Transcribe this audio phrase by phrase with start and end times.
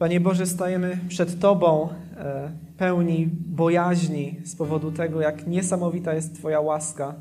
[0.00, 6.60] Panie Boże, stajemy przed Tobą e, pełni bojaźni z powodu tego, jak niesamowita jest Twoja
[6.60, 7.14] łaska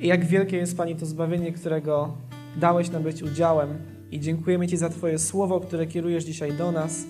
[0.00, 2.16] i jak wielkie jest, Panie, to zbawienie, którego
[2.56, 3.68] dałeś nam być udziałem.
[4.10, 7.04] I dziękujemy Ci za Twoje słowo, które kierujesz dzisiaj do nas.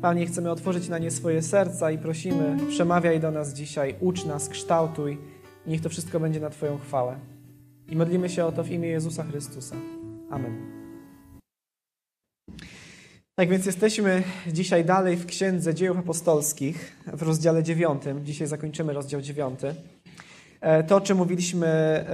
[0.00, 4.48] Panie, chcemy otworzyć na nie swoje serca i prosimy, przemawiaj do nas dzisiaj, ucz nas,
[4.48, 5.18] kształtuj.
[5.66, 7.16] Niech to wszystko będzie na Twoją chwałę.
[7.88, 9.76] I modlimy się o to w imię Jezusa Chrystusa.
[10.30, 10.78] Amen.
[13.38, 18.24] Tak więc jesteśmy dzisiaj dalej w Księdze Dziejów Apostolskich, w rozdziale dziewiątym.
[18.24, 19.74] Dzisiaj zakończymy rozdział dziewiąty.
[20.60, 22.04] E, to, o czym mówiliśmy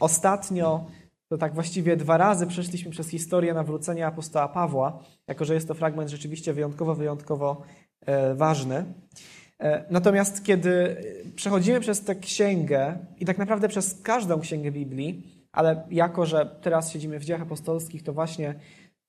[0.00, 0.86] ostatnio,
[1.28, 5.74] to tak właściwie dwa razy przeszliśmy przez historię nawrócenia apostoła Pawła, jako że jest to
[5.74, 7.62] fragment rzeczywiście wyjątkowo, wyjątkowo
[8.06, 8.84] e, ważny.
[9.58, 10.96] E, natomiast kiedy
[11.36, 16.92] przechodzimy przez tę księgę i tak naprawdę przez każdą księgę Biblii, ale jako, że teraz
[16.92, 18.54] siedzimy w dziejach apostolskich, to właśnie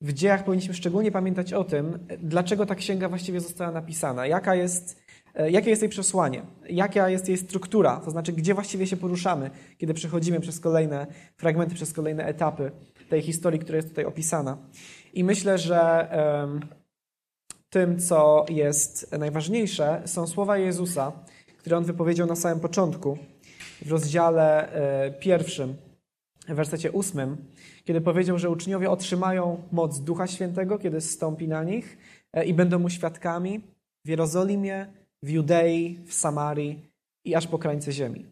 [0.06, 5.02] w dziejach powinniśmy szczególnie pamiętać o tym, dlaczego ta księga właściwie została napisana, jaka jest,
[5.36, 9.50] e, jakie jest jej przesłanie, jaka jest jej struktura, to znaczy gdzie właściwie się poruszamy,
[9.78, 12.72] kiedy przechodzimy przez kolejne fragmenty, przez kolejne etapy
[13.10, 14.58] tej historii, która jest tutaj opisana.
[15.14, 16.10] I myślę, że
[17.70, 21.12] tym, co jest najważniejsze, są słowa Jezusa,
[21.58, 23.18] które on wypowiedział na samym początku,
[23.82, 25.76] w rozdziale e, pierwszym,
[26.48, 27.38] w wersecie ósmym
[27.86, 31.98] kiedy powiedział, że uczniowie otrzymają moc Ducha Świętego, kiedy zstąpi na nich
[32.34, 33.62] e, i będą mu świadkami
[34.06, 34.88] w Jerozolimie,
[35.24, 36.80] w Judei, w Samarii
[37.26, 38.26] i aż po krańce ziemi.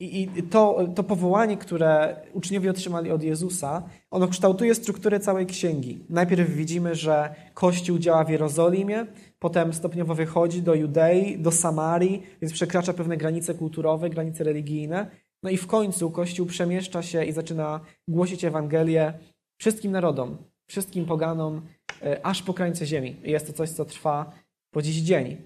[0.00, 5.98] I, I, to, to powołanie, które uczniowie otrzymali od Jezusa, ono kształtuje strukturę całej księgi.
[6.10, 9.06] Najpierw widzimy, że Kościół działa w Jerozolimie,
[9.38, 15.10] potem stopniowo wychodzi do Judei, do Samarii, więc przekracza pewne granice kulturowe, granice religijne,
[15.46, 19.12] no i w końcu Kościół przemieszcza się i zaczyna głosić Ewangelię
[19.60, 20.36] wszystkim narodom,
[20.68, 21.62] wszystkim poganom,
[22.02, 23.16] e, aż po krańce ziemi.
[23.22, 24.32] Jest to coś, co trwa
[24.70, 25.36] po dziś dzień.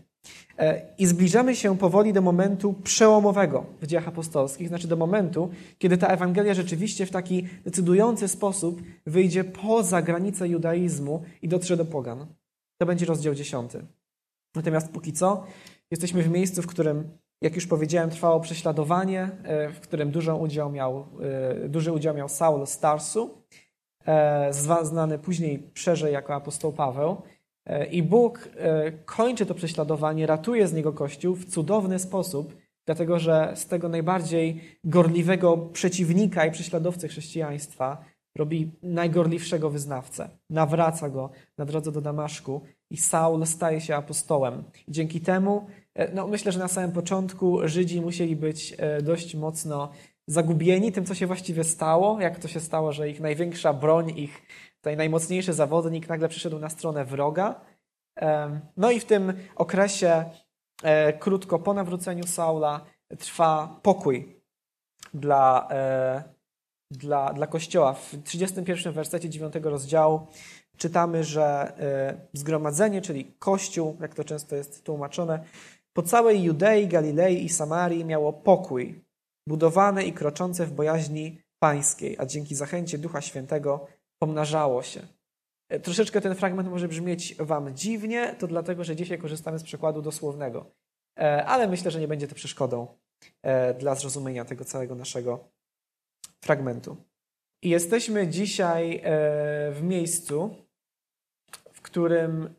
[0.58, 5.98] E, I zbliżamy się powoli do momentu przełomowego w dziejach apostolskich, znaczy do momentu, kiedy
[5.98, 12.26] ta Ewangelia rzeczywiście w taki decydujący sposób wyjdzie poza granice judaizmu i dotrze do pogan.
[12.78, 13.86] To będzie rozdział dziesiąty.
[14.54, 15.46] Natomiast póki co
[15.90, 20.72] jesteśmy w miejscu, w którym jak już powiedziałem, trwało prześladowanie, e, w którym dużo udział
[20.72, 21.06] miał,
[21.64, 23.44] e, duży udział miał Saul z Tarsu,
[24.06, 24.52] e,
[24.82, 27.22] znany później szerzej jako apostoł Paweł.
[27.90, 28.48] I Bóg
[29.04, 32.56] kończy to prześladowanie, ratuje z niego Kościół w cudowny sposób,
[32.86, 38.04] dlatego że z tego najbardziej gorliwego przeciwnika i prześladowcy chrześcijaństwa
[38.36, 40.28] robi najgorliwszego wyznawcę.
[40.50, 44.64] Nawraca go na drodze do Damaszku i Saul staje się apostołem.
[44.88, 45.66] Dzięki temu
[46.14, 49.92] no, myślę, że na samym początku Żydzi musieli być e, dość mocno
[50.26, 54.42] zagubieni tym, co się właściwie stało, jak to się stało, że ich największa broń, ich
[54.76, 57.60] tutaj najmocniejszy zawodnik nagle przyszedł na stronę wroga.
[58.76, 60.24] No i w tym okresie,
[60.82, 62.80] e, krótko po nawróceniu Saula,
[63.18, 64.36] trwa pokój
[65.14, 65.68] dla,
[66.90, 67.92] dla, dla Kościoła.
[67.92, 70.26] W 31 wersecie 9 rozdziału
[70.76, 71.72] czytamy, że
[72.32, 75.44] zgromadzenie, czyli Kościół, jak to często jest tłumaczone,
[76.00, 79.04] po całej Judei, Galilei i Samarii miało pokój,
[79.48, 83.86] budowane i kroczące w bojaźni pańskiej, a dzięki zachęcie Ducha Świętego
[84.18, 85.00] pomnażało się.
[85.68, 90.02] E, troszeczkę ten fragment może brzmieć Wam dziwnie, to dlatego, że dzisiaj korzystamy z przekładu
[90.02, 90.70] dosłownego.
[91.18, 92.86] E, ale myślę, że nie będzie to przeszkodą
[93.42, 95.48] e, dla zrozumienia tego całego naszego
[96.44, 96.96] fragmentu.
[97.62, 99.02] I jesteśmy dzisiaj
[99.72, 100.54] w miejscu,
[101.72, 102.54] w którym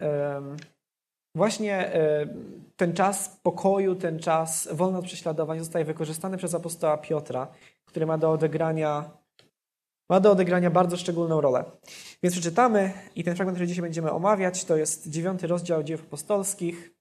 [1.36, 2.28] Właśnie e,
[2.76, 7.48] ten czas pokoju, ten czas wolny od prześladowań zostaje wykorzystany przez apostoła Piotra,
[7.86, 9.12] który ma do odegrania,
[10.10, 11.64] ma do odegrania bardzo szczególną rolę.
[12.24, 16.92] Więc przeczytamy i ten fragment, który dzisiaj będziemy omawiać, to jest dziewiąty rozdział dziejów apostolskich.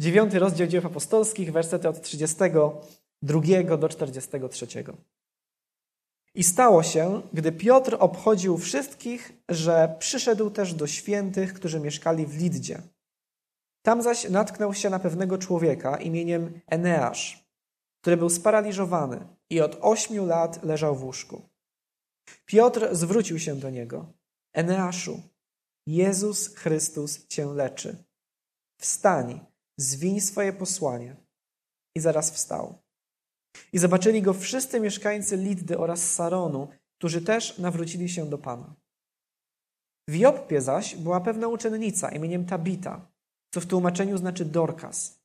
[0.00, 4.66] Dziewiąty rozdział dziejów apostolskich, wersety od 32 do 43.
[6.34, 12.36] I stało się, gdy Piotr obchodził wszystkich, że przyszedł też do świętych, którzy mieszkali w
[12.36, 12.82] Liddzie.
[13.82, 17.48] Tam zaś natknął się na pewnego człowieka imieniem Eneasz,
[18.00, 21.42] który był sparaliżowany i od ośmiu lat leżał w łóżku.
[22.46, 24.12] Piotr zwrócił się do niego.
[24.52, 25.22] Eneaszu,
[25.86, 28.04] Jezus Chrystus cię leczy.
[28.80, 29.40] Wstań,
[29.78, 31.16] zwiń swoje posłanie.
[31.96, 32.83] I zaraz wstał.
[33.72, 36.68] I zobaczyli go wszyscy mieszkańcy Liddy oraz Saronu,
[36.98, 38.74] którzy też nawrócili się do Pana.
[40.08, 43.06] W Joppie zaś była pewna uczennica imieniem Tabita,
[43.54, 45.20] co w tłumaczeniu znaczy Dorkas.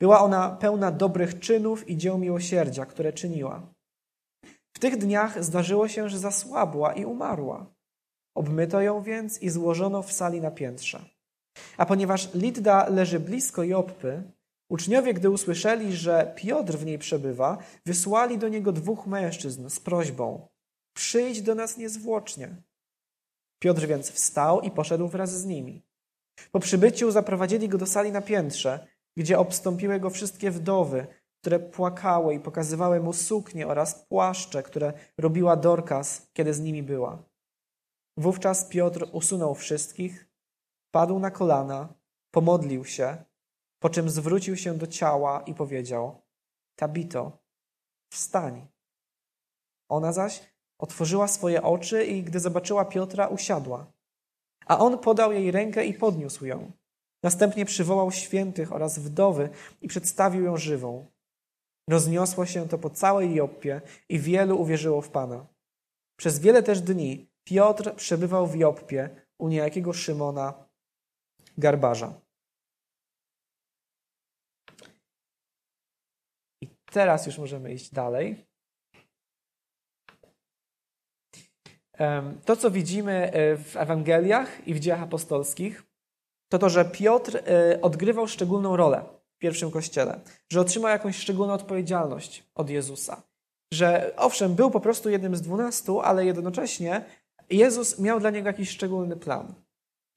[0.00, 3.72] Była ona pełna dobrych czynów i dzieł miłosierdzia, które czyniła.
[4.76, 7.66] W tych dniach zdarzyło się, że zasłabła i umarła.
[8.36, 11.04] Obmyto ją więc i złożono w sali na piętrze.
[11.76, 14.22] A ponieważ Lidda leży blisko Joppy,
[14.70, 20.48] uczniowie, gdy usłyszeli, że Piotr w niej przebywa, wysłali do niego dwóch mężczyzn z prośbą:
[20.94, 22.62] Przyjdź do nas niezwłocznie.
[23.62, 25.82] Piotr więc wstał i poszedł wraz z nimi.
[26.52, 28.86] Po przybyciu zaprowadzili go do sali na piętrze,
[29.16, 31.06] gdzie obstąpiły go wszystkie wdowy,
[31.40, 37.22] które płakały i pokazywały mu suknie oraz płaszcze, które robiła Dorkas, kiedy z nimi była.
[38.16, 40.28] Wówczas Piotr usunął wszystkich,
[40.90, 41.94] padł na kolana,
[42.30, 43.24] pomodlił się,
[43.82, 46.22] po czym zwrócił się do ciała i powiedział:
[46.76, 47.38] Tabito,
[48.12, 48.66] wstań.
[49.88, 50.42] Ona zaś
[50.78, 53.92] otworzyła swoje oczy i gdy zobaczyła Piotra, usiadła.
[54.66, 56.72] A on podał jej rękę i podniósł ją.
[57.22, 59.48] Następnie przywołał świętych oraz wdowy
[59.80, 61.06] i przedstawił ją żywą.
[61.88, 65.46] Rozniosło się to po całej Joppie i wielu uwierzyło w Pana.
[66.16, 70.68] Przez wiele też dni Piotr przebywał w Joppie u niejakiego Szymona
[71.58, 72.20] Garbarza.
[76.60, 78.46] I teraz już możemy iść dalej.
[82.44, 85.82] To, co widzimy e, w Ewangeliach i w dziejach apostolskich,
[86.48, 89.04] to to, że Piotr e, odgrywał szczególną rolę
[89.36, 90.20] w pierwszym kościele,
[90.52, 93.22] że otrzymał jakąś szczególną odpowiedzialność od Jezusa.
[93.72, 97.04] Że owszem, był po prostu jednym z dwunastu, ale jednocześnie
[97.50, 99.54] Jezus miał dla niego jakiś szczególny plan.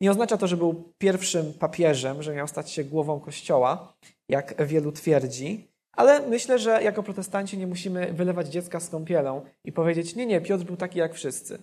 [0.01, 3.93] Nie oznacza to, że był pierwszym papieżem, że miał stać się głową kościoła,
[4.29, 9.71] jak wielu twierdzi, ale myślę, że jako protestanci nie musimy wylewać dziecka z kąpielą i
[9.71, 11.59] powiedzieć: Nie, nie, Piotr był taki jak wszyscy.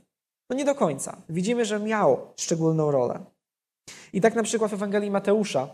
[0.50, 1.16] No nie do końca.
[1.28, 3.24] Widzimy, że miał szczególną rolę.
[4.12, 5.68] I tak na przykład w Ewangelii Mateusza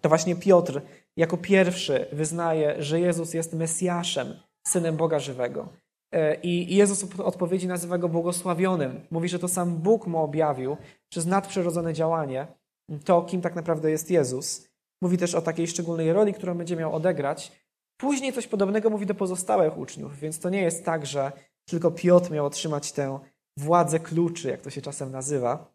[0.00, 0.80] to właśnie Piotr
[1.16, 4.34] jako pierwszy wyznaje, że Jezus jest Mesjaszem,
[4.66, 5.68] synem Boga żywego.
[6.12, 9.00] E, I Jezus w odpowiedzi nazywa go błogosławionym.
[9.10, 10.76] Mówi, że to sam Bóg mu objawił
[11.08, 12.46] przez nadprzyrodzone działanie
[13.04, 14.68] to, kim tak naprawdę jest Jezus.
[15.02, 17.52] Mówi też o takiej szczególnej roli, którą będzie miał odegrać.
[18.02, 21.32] Później coś podobnego mówi do pozostałych uczniów, więc to nie jest tak, że
[21.64, 23.18] tylko Piotr miał otrzymać tę
[23.56, 25.72] władzę kluczy, jak to się czasem nazywa.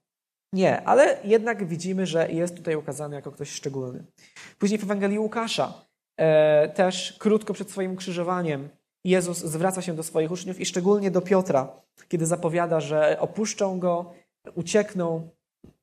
[0.53, 4.05] Nie, ale jednak widzimy, że jest tutaj ukazany jako ktoś szczególny.
[4.59, 5.73] Później w Ewangelii Łukasza,
[6.17, 8.69] e, też krótko przed swoim krzyżowaniem,
[9.05, 14.13] Jezus zwraca się do swoich uczniów i szczególnie do Piotra, kiedy zapowiada, że opuszczą go,
[14.55, 15.29] uciekną,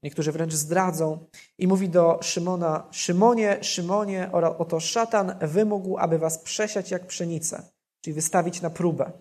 [0.04, 1.26] niektórzy wręcz zdradzą,
[1.58, 7.62] i mówi do Szymona: Szymonie, Szymonie, oto szatan wymógł, aby was przesiać jak pszenicę,
[8.04, 9.12] czyli wystawić na próbę.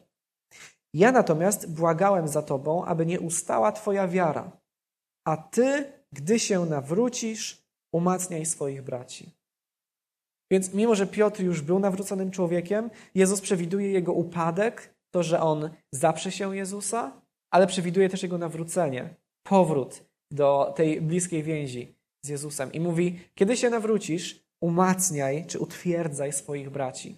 [0.94, 4.52] Ja natomiast błagałem za tobą, aby nie ustała twoja wiara,
[5.28, 7.64] a ty, gdy się nawrócisz,
[7.94, 9.32] umacniaj swoich braci.
[10.52, 15.70] Więc mimo, że Piotr już był nawróconym człowiekiem, Jezus przewiduje jego upadek, to, że on
[15.92, 17.22] zaprze się Jezusa,
[17.52, 21.96] ale przewiduje też jego nawrócenie, powrót do tej bliskiej więzi
[22.26, 22.72] z Jezusem.
[22.72, 27.18] I mówi, kiedy się nawrócisz, umacniaj czy utwierdzaj swoich braci.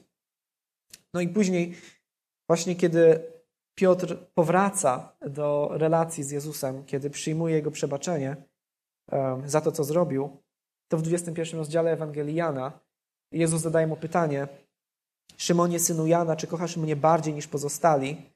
[1.14, 1.76] No i później,
[2.50, 3.32] właśnie kiedy
[3.76, 8.36] Piotr powraca do relacji z Jezusem, kiedy przyjmuje jego przebaczenie
[9.46, 10.38] za to, co zrobił,
[10.88, 12.86] to w 21 rozdziale Ewangelii Jana
[13.32, 14.48] Jezus zadaje mu pytanie:
[15.38, 18.32] Szymonie, synu Jana, czy kochasz mnie bardziej niż pozostali?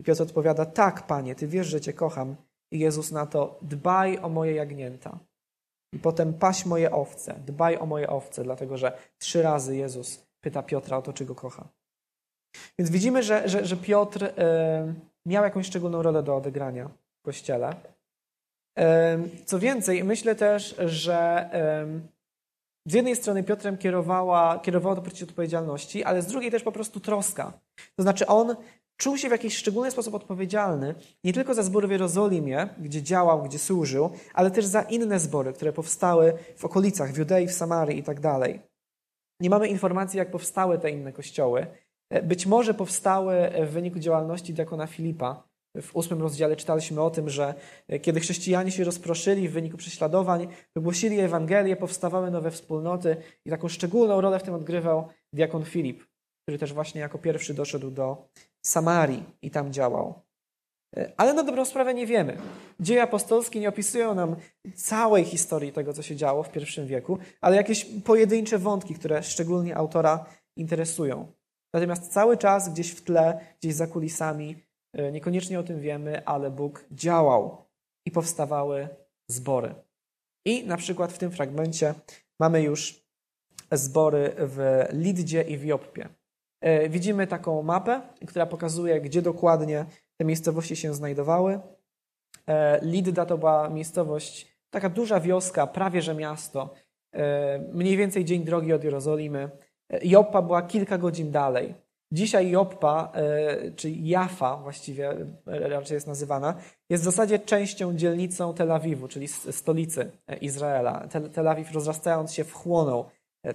[0.00, 2.36] I Piotr odpowiada: Tak, panie, ty wiesz, że cię kocham.
[2.70, 5.18] I Jezus na to: Dbaj o moje jagnięta.
[5.92, 10.62] I potem paś moje owce, dbaj o moje owce, dlatego że trzy razy Jezus pyta
[10.62, 11.68] Piotra o to, czy go kocha.
[12.78, 14.30] Więc widzimy, że, że, że Piotr y,
[15.26, 17.74] miał jakąś szczególną rolę do odegrania w kościele.
[18.78, 21.50] Y, co więcej, myślę też, że
[22.86, 26.72] y, z jednej strony Piotrem kierowała, kierowała to poczucie odpowiedzialności, ale z drugiej też po
[26.72, 27.52] prostu troska.
[27.96, 28.56] To znaczy on
[29.00, 33.42] czuł się w jakiś szczególny sposób odpowiedzialny nie tylko za zbory w Jerozolimie, gdzie działał,
[33.42, 37.98] gdzie służył, ale też za inne zbory, które powstały w okolicach, w Judei, w Samarii
[37.98, 38.60] i tak dalej.
[39.40, 41.66] Nie mamy informacji, jak powstały te inne kościoły.
[42.22, 45.42] Być może powstały w wyniku działalności diakona Filipa,
[45.82, 47.54] w ósmym rozdziale czytaliśmy o tym, że
[48.02, 54.20] kiedy chrześcijanie się rozproszyli w wyniku prześladowań, wygłosili Ewangelię, powstawały nowe wspólnoty i taką szczególną
[54.20, 56.04] rolę w tym odgrywał diakon Filip,
[56.42, 58.28] który też właśnie jako pierwszy doszedł do
[58.66, 60.22] Samarii i tam działał.
[60.96, 62.36] E, ale na dobrą sprawę nie wiemy.
[62.80, 64.36] Dzieje apostolskie nie opisują nam
[64.74, 69.76] całej historii tego, co się działo w pierwszym wieku, ale jakieś pojedyncze wątki, które szczególnie
[69.76, 70.26] autora
[70.56, 71.32] interesują.
[71.74, 74.56] Natomiast cały czas gdzieś w tle, gdzieś za kulisami
[74.92, 77.64] E, niekoniecznie o tym wiemy, ale Bóg działał
[78.06, 78.88] i powstawały
[79.30, 79.74] zbory.
[80.46, 81.94] I na przykład w tym fragmencie
[82.40, 83.06] mamy już
[83.72, 86.08] zbory w Liddzie i w Joppie.
[86.60, 89.86] E, widzimy taką mapę, która pokazuje, gdzie dokładnie
[90.16, 91.60] te miejscowości się znajdowały.
[92.46, 96.74] E, Lidda to była miejscowość, taka duża wioska, prawie że miasto,
[97.12, 99.50] e, mniej więcej dzień drogi od Jerozolimy.
[100.02, 101.74] Joppa była kilka godzin dalej.
[102.12, 103.12] Dzisiaj Joppa,
[103.76, 106.54] czy Jafa właściwie raczej jest nazywana,
[106.90, 111.08] jest w zasadzie częścią dzielnicą Tel Awiwu, czyli stolicy Izraela.
[111.32, 113.04] Tel Awiw rozrastając się wchłonął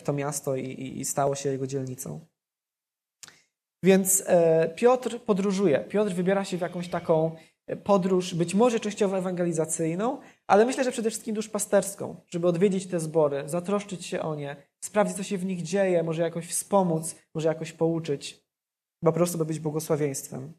[0.04, 2.20] to miasto i stało się jego dzielnicą.
[3.84, 4.24] Więc
[4.76, 5.80] Piotr podróżuje.
[5.80, 7.36] Piotr wybiera się w jakąś taką
[7.84, 10.18] podróż, być może częściowo ewangelizacyjną,
[10.48, 15.18] ale myślę, że przede wszystkim duszpasterską, żeby odwiedzić te zbory, zatroszczyć się o nie, sprawdzić,
[15.18, 18.46] co się w nich dzieje, może jakoś wspomóc, może jakoś pouczyć,
[19.04, 20.54] po prostu by być błogosławieństwem.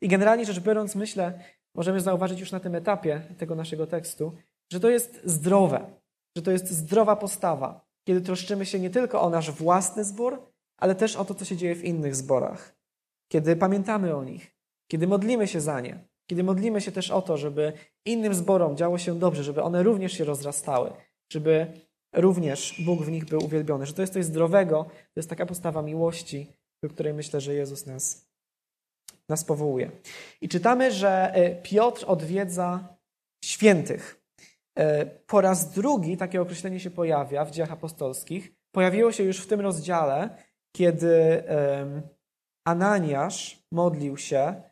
[0.00, 1.38] I generalnie rzecz biorąc, myślę,
[1.74, 4.32] możemy zauważyć już na tym etapie tego naszego tekstu,
[4.72, 5.90] że to jest zdrowe,
[6.36, 10.47] że to jest zdrowa postawa, kiedy troszczymy się nie tylko o nasz własny zbór,
[10.78, 12.78] ale też o to, co się dzieje w innych zborach.
[13.28, 14.56] Kiedy pamiętamy o nich,
[14.90, 17.72] kiedy modlimy się za nie, kiedy modlimy się też o to, żeby
[18.04, 20.92] innym zborom działo się dobrze, żeby one również się rozrastały,
[21.32, 21.66] żeby
[22.12, 25.82] również Bóg w nich był uwielbiony, że to jest coś zdrowego, to jest taka postawa
[25.82, 28.28] miłości, do której myślę, że Jezus nas,
[29.28, 29.90] nas powołuje.
[30.40, 32.96] I czytamy, że e, Piotr odwiedza
[33.44, 34.24] świętych.
[34.78, 38.52] E, po raz drugi takie określenie się pojawia w dziejach apostolskich.
[38.72, 40.42] Pojawiło się już w tym rozdziale,
[40.78, 41.44] kiedy
[42.66, 44.62] Ananiasz modlił się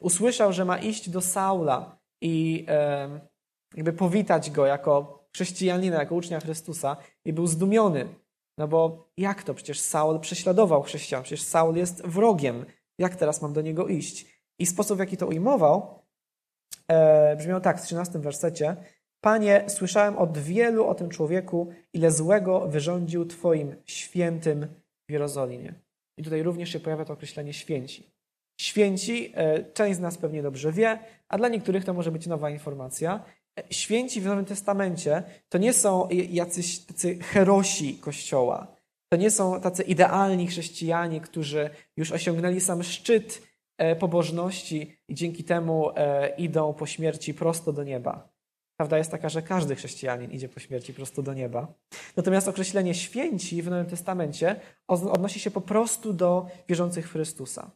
[0.00, 2.66] usłyszał, że ma iść do Saula i
[3.74, 8.08] jakby powitać go jako chrześcijanina, jako ucznia Chrystusa i był zdumiony.
[8.58, 9.54] No bo jak to?
[9.54, 12.66] Przecież Saul prześladował chrześcijan, przecież Saul jest wrogiem.
[12.98, 14.42] Jak teraz mam do niego iść?
[14.58, 16.02] I sposób, w jaki to ujmował,
[16.88, 18.76] e, brzmiał tak w 13 wersecie.
[19.20, 24.66] Panie, słyszałem od wielu o tym człowieku, ile złego wyrządził Twoim świętym
[25.08, 25.74] w Jerozolimie.
[26.18, 28.16] I tutaj również się pojawia to określenie święci.
[28.60, 30.98] Święci, e, część z nas pewnie dobrze wie,
[31.28, 33.24] a dla niektórych to może być nowa informacja.
[33.58, 38.76] E, święci w Nowym Testamencie to nie są jacyś tacy herosi Kościoła.
[39.12, 43.42] To nie są tacy idealni chrześcijanie, którzy już osiągnęli sam szczyt
[43.78, 45.90] e, pobożności i dzięki temu
[46.38, 48.35] idą po śmierci prosto do nieba.
[48.76, 51.74] Prawda jest taka, że każdy chrześcijanin idzie po śmierci prosto do nieba.
[52.16, 57.70] Natomiast określenie święci w Nowym Testamencie odnosi się po prostu do wierzących w Chrystusa.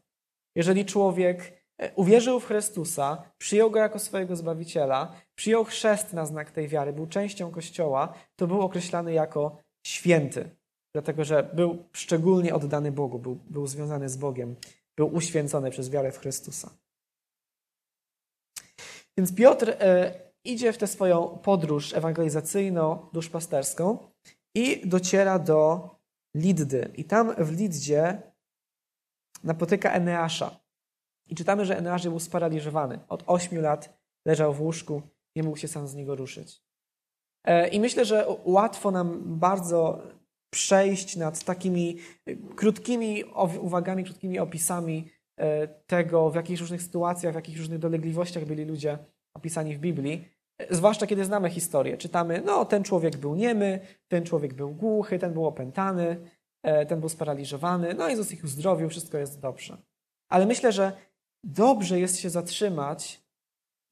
[0.57, 6.51] Jeżeli człowiek e, uwierzył w Chrystusa, przyjął go jako swojego zbawiciela, przyjął chrzest na znak
[6.51, 10.51] tej wiary, był częścią Kościoła, to był określany jako święty,
[10.95, 14.57] dlatego że był szczególnie oddany Bogu, był, był związany z Bogiem,
[14.97, 16.71] był uświęcony przez wiarę w Chrystusa.
[19.17, 23.99] Więc Piotr e, idzie w tę swoją podróż ewangelizacyjno-duszpasterską
[24.55, 25.91] i dociera do
[26.35, 26.93] Liddy.
[26.97, 28.23] I tam w Liddzie
[29.45, 30.61] napotyka Eneasza.
[31.29, 32.99] I czytamy, że Eneasz był sparaliżowany.
[33.09, 35.03] Od ośmiu lat leżał w łóżku,
[35.37, 36.63] nie mógł się sam z niego ruszyć.
[37.45, 40.03] E, I myślę, że łatwo nam bardzo
[40.51, 41.99] przejść nad takimi
[42.57, 43.25] krótkimi
[43.61, 48.99] uwagami, krótkimi opisami e, tego, w jakich różnych sytuacjach, w jakich różnych dolegliwościach byli ludzie
[49.35, 50.29] opisani w Biblii.
[50.71, 51.97] Zwłaszcza kiedy znamy historię.
[51.97, 56.17] Czytamy, no ten człowiek był niemy, ten człowiek był głuchy, ten był opętany,
[56.63, 59.77] E, ten był sparaliżowany, no Jezus ich uzdrowił, wszystko jest dobrze.
[60.29, 60.93] Ale myślę, że
[61.45, 63.23] dobrze jest się zatrzymać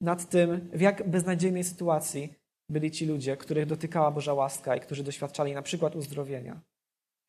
[0.01, 2.33] nad tym, w jak beznadziejnej sytuacji
[2.69, 6.61] byli ci ludzie, których dotykała Boża łaska i którzy doświadczali na przykład uzdrowienia.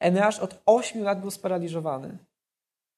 [0.00, 2.18] Eneasz od ośmiu lat był sparaliżowany.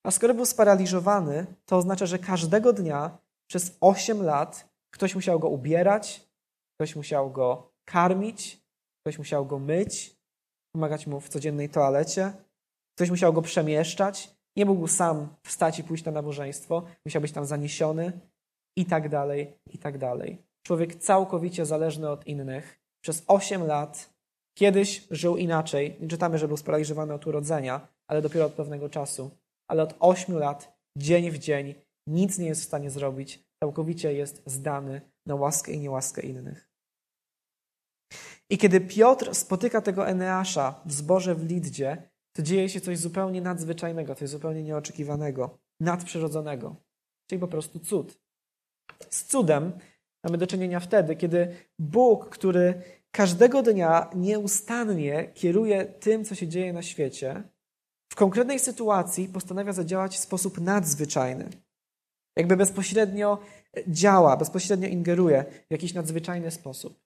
[0.06, 5.48] A skoro był sparaliżowany, to oznacza, że każdego dnia przez osiem lat ktoś musiał go
[5.48, 6.28] ubierać,
[6.74, 8.62] ktoś musiał go karmić,
[9.00, 10.16] ktoś musiał go myć,
[10.74, 12.32] pomagać mu w codziennej toalecie.
[12.96, 14.34] Ktoś musiał go przemieszczać.
[14.56, 16.82] Nie mógł sam wstać i pójść na nabożeństwo.
[17.06, 18.20] Musiał być tam zaniesiony
[18.76, 20.38] i tak dalej, i tak dalej.
[20.66, 22.80] Człowiek całkowicie zależny od innych.
[23.04, 24.10] Przez 8 lat
[24.58, 25.96] kiedyś żył inaczej.
[26.00, 29.30] Nie czytamy, że był sparaliżowany od urodzenia, ale dopiero od pewnego czasu.
[29.70, 31.74] Ale od 8 lat, dzień w dzień,
[32.06, 33.44] nic nie jest w stanie zrobić.
[33.62, 36.70] Całkowicie jest zdany na łaskę i niełaskę innych.
[38.50, 43.40] I kiedy Piotr spotyka tego Eneasza w zborze w Liddzie, to dzieje się coś zupełnie
[43.40, 46.76] nadzwyczajnego, coś zupełnie nieoczekiwanego, nadprzyrodzonego.
[47.30, 48.20] Czyli po prostu cud.
[49.10, 49.72] Z cudem
[50.24, 56.72] mamy do czynienia wtedy, kiedy Bóg, który każdego dnia nieustannie kieruje tym, co się dzieje
[56.72, 57.42] na świecie,
[58.12, 61.48] w konkretnej sytuacji postanawia zadziałać w sposób nadzwyczajny.
[62.36, 63.38] Jakby bezpośrednio
[63.88, 67.00] działa, bezpośrednio ingeruje w jakiś nadzwyczajny sposób.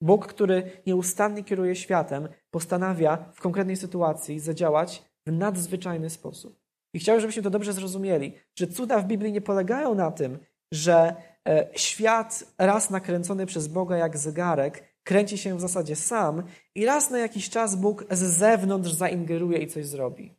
[0.00, 6.60] Bóg, który nieustannie kieruje światem, postanawia w konkretnej sytuacji zadziałać w nadzwyczajny sposób.
[6.94, 10.38] I chciałbym, żebyśmy to dobrze zrozumieli, że cuda w Biblii nie polegają na tym,
[10.72, 11.16] że
[11.46, 16.42] E, świat raz nakręcony przez Boga jak zegarek kręci się w zasadzie sam
[16.74, 20.34] i raz na jakiś czas Bóg z zewnątrz zaingeruje i coś zrobi.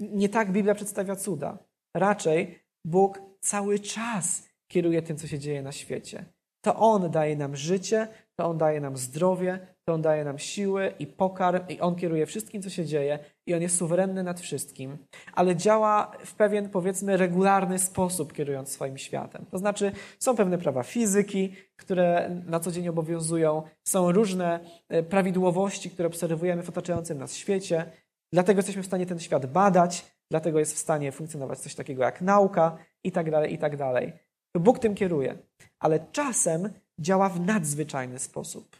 [0.00, 1.58] Nie tak Biblia przedstawia cuda.
[1.96, 6.24] Raczej Bóg cały czas kieruje tym, co się dzieje na świecie.
[6.64, 10.92] To On daje nam życie, to On daje nam zdrowie, to On daje nam siły
[10.98, 14.98] i pokarm, i On kieruje wszystkim, co się dzieje, i On jest suwerenny nad wszystkim,
[15.32, 19.46] ale działa w pewien, powiedzmy, regularny sposób, kierując swoim światem.
[19.50, 25.90] To znaczy, są pewne prawa fizyki, które na co dzień obowiązują, są różne e, prawidłowości,
[25.90, 27.90] które obserwujemy w otaczającym nas świecie,
[28.32, 32.20] dlatego jesteśmy w stanie ten świat badać, dlatego jest w stanie funkcjonować coś takiego jak
[32.20, 34.12] nauka i tak dalej, i tak dalej.
[34.56, 35.38] Bóg tym kieruje,
[35.78, 38.76] ale czasem działa w nadzwyczajny sposób.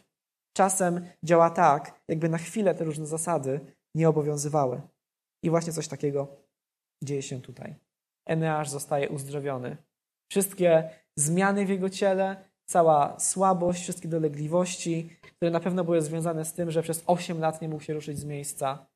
[0.57, 3.59] Czasem działa tak, jakby na chwilę te różne zasady
[3.95, 4.81] nie obowiązywały.
[5.43, 6.27] I właśnie coś takiego
[7.03, 7.75] dzieje się tutaj.
[8.25, 9.77] Eneasz zostaje uzdrowiony.
[10.31, 16.53] Wszystkie zmiany w jego ciele, cała słabość, wszystkie dolegliwości, które na pewno były związane z
[16.53, 18.87] tym, że przez 8 lat nie mógł się ruszyć z miejsca,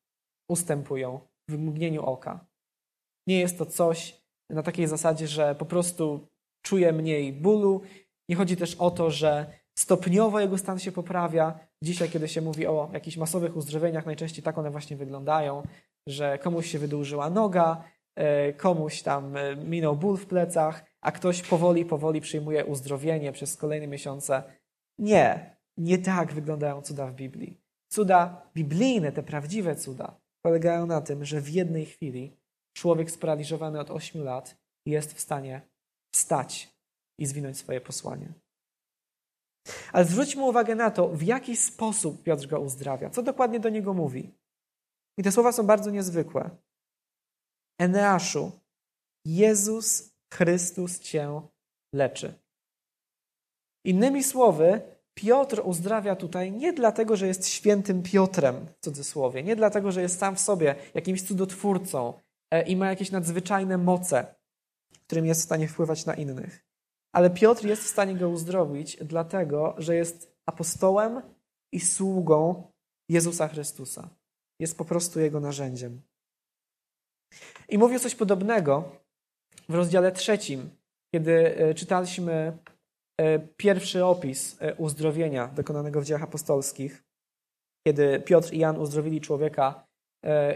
[0.49, 2.48] ustępują w mgnieniu oka.
[3.29, 6.27] Nie jest to coś na takiej zasadzie, że po prostu
[6.61, 7.81] czuje mniej bólu.
[8.29, 11.59] Nie chodzi też o to, że stopniowo jego stan się poprawia.
[11.83, 15.63] Dzisiaj, kiedy się mówi o jakichś masowych uzdrowieniach, najczęściej tak one właśnie wyglądają,
[16.07, 17.83] że komuś się wydłużyła noga,
[18.15, 23.57] e, komuś tam e, minął ból w plecach, a ktoś powoli, powoli przyjmuje uzdrowienie przez
[23.57, 24.43] kolejne miesiące.
[24.99, 27.61] Nie, nie tak wyglądają cuda w Biblii.
[27.91, 32.39] Cuda biblijne, te prawdziwe cuda, polegają na tym, że w jednej chwili
[32.73, 35.61] człowiek sparaliżowany od 8 lat jest w stanie
[36.13, 36.75] wstać
[37.19, 38.33] i zwinąć swoje posłanie.
[39.91, 43.93] Ale zwróćmy uwagę na to, w jaki sposób Piotr go uzdrawia, co dokładnie do niego
[43.93, 44.31] mówi.
[45.17, 46.49] I te słowa są bardzo niezwykłe.
[47.79, 48.51] Eneaszu,
[49.25, 51.41] Jezus Chrystus cię
[51.93, 52.33] leczy.
[53.85, 54.81] Innymi słowy,
[55.13, 60.19] Piotr uzdrawia tutaj nie dlatego, że jest świętym Piotrem, w cudzysłowie, nie dlatego, że jest
[60.19, 62.13] sam w sobie jakimś cudotwórcą
[62.65, 64.35] i ma jakieś nadzwyczajne moce,
[65.07, 66.65] którym jest w stanie wpływać na innych.
[67.15, 71.21] Ale Piotr jest w stanie go uzdrowić, dlatego że jest apostołem
[71.73, 72.71] i sługą
[73.09, 74.09] Jezusa Chrystusa.
[74.59, 76.01] Jest po prostu jego narzędziem.
[77.69, 78.91] I mówię coś podobnego
[79.69, 80.69] w rozdziale trzecim,
[81.15, 82.57] kiedy e, czytaliśmy
[83.17, 87.03] e, pierwszy opis e, uzdrowienia dokonanego w dziejach apostolskich,
[87.87, 89.88] kiedy Piotr i Jan uzdrowili człowieka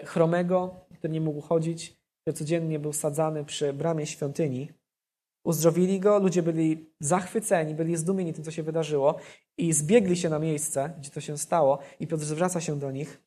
[0.05, 4.71] chromego, który nie mógł chodzić, który codziennie był sadzany przy bramie świątyni.
[5.45, 9.15] Uzdrowili go, ludzie byli zachwyceni, byli zdumieni tym, co się wydarzyło
[9.57, 13.23] i zbiegli się na miejsce, gdzie to się stało i Piotr zwraca się do nich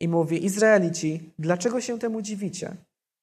[0.00, 2.76] i mówi Izraelici, dlaczego się temu dziwicie?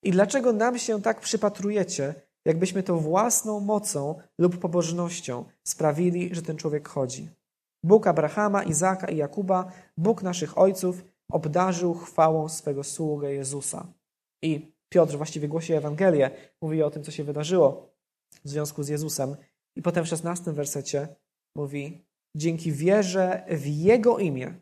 [0.04, 2.14] I dlaczego nam się tak przypatrujecie,
[2.46, 7.30] jakbyśmy to własną mocą lub pobożnością sprawili, że ten człowiek chodzi?
[7.84, 13.94] Bóg Abrahama, Izaka i Jakuba, Bóg naszych ojców, obdarzył chwałą swego sługę Jezusa.
[14.44, 17.94] I Piotr właściwie głosi Ewangelię, mówi o tym, co się wydarzyło
[18.46, 19.36] w związku z Jezusem.
[19.76, 21.08] I potem w szesnastym wersecie
[21.58, 22.06] mówi:
[22.38, 24.54] Dzięki wierze w Jego imię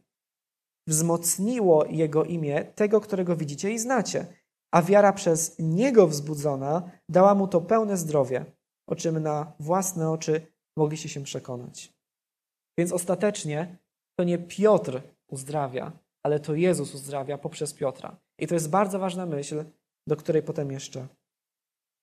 [0.88, 4.27] wzmocniło Jego imię tego, którego widzicie i znacie,
[4.73, 8.45] a wiara przez Niego wzbudzona dała mu to pełne zdrowie,
[8.89, 11.93] o czym na własne oczy mogliście się przekonać.
[12.77, 13.77] Więc ostatecznie
[14.19, 15.91] to nie Piotr uzdrawia,
[16.23, 18.17] ale to Jezus uzdrawia poprzez Piotra.
[18.39, 19.65] I to jest bardzo ważna myśl,
[20.08, 21.08] do której potem jeszcze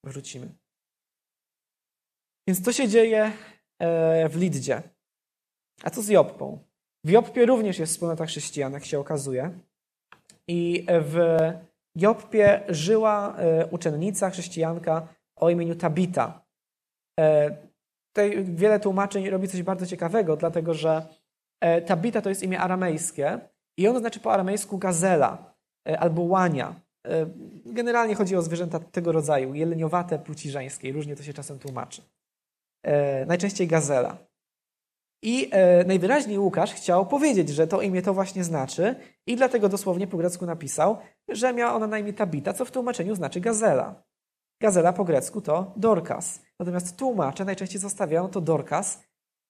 [0.05, 0.55] wrócimy.
[2.49, 3.33] Więc to się dzieje
[3.79, 4.83] e, w Liddzie.
[5.83, 6.65] A co z Joppą?
[7.05, 9.59] W Joppie również jest wspólnota chrześcijan, jak się okazuje.
[10.49, 11.27] I w
[11.97, 16.47] Joppie żyła e, uczennica, chrześcijanka o imieniu Tabita.
[17.21, 17.57] E,
[18.13, 21.07] tutaj wiele tłumaczeń robi coś bardzo ciekawego, dlatego że
[21.87, 23.41] Tabita to jest imię aramejskie
[23.77, 25.55] i ono znaczy po aramejsku gazela
[25.99, 26.81] albo łania.
[27.67, 32.03] Generalnie chodzi o zwierzęta tego rodzaju, jeleniowate płci żeńskiej, różnie to się czasem tłumaczy.
[32.87, 34.19] E, najczęściej gazela.
[35.23, 38.95] I e, najwyraźniej Łukasz chciał powiedzieć, że to imię to właśnie znaczy
[39.27, 43.15] i dlatego dosłownie po grecku napisał, że miała ona na imię Tabita, co w tłumaczeniu
[43.15, 44.03] znaczy gazela.
[44.61, 46.43] Gazela po grecku to Dorcas.
[46.61, 49.03] Natomiast tłumacze najczęściej zostawiają to Dorcas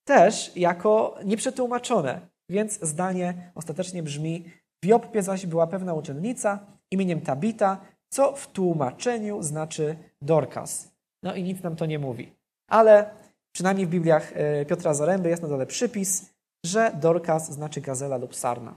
[0.05, 4.45] też jako nieprzetłumaczone, więc zdanie ostatecznie brzmi
[4.83, 10.93] w Joppie zaś była pewna uczennica imieniem Tabita, co w tłumaczeniu znaczy Dorcas.
[11.23, 12.33] No i nic nam to nie mówi.
[12.69, 13.11] Ale
[13.53, 18.37] przynajmniej w Bibliach e, Piotra Zaręby jest na dole przypis, że Dorcas znaczy gazela lub
[18.37, 18.77] sarna.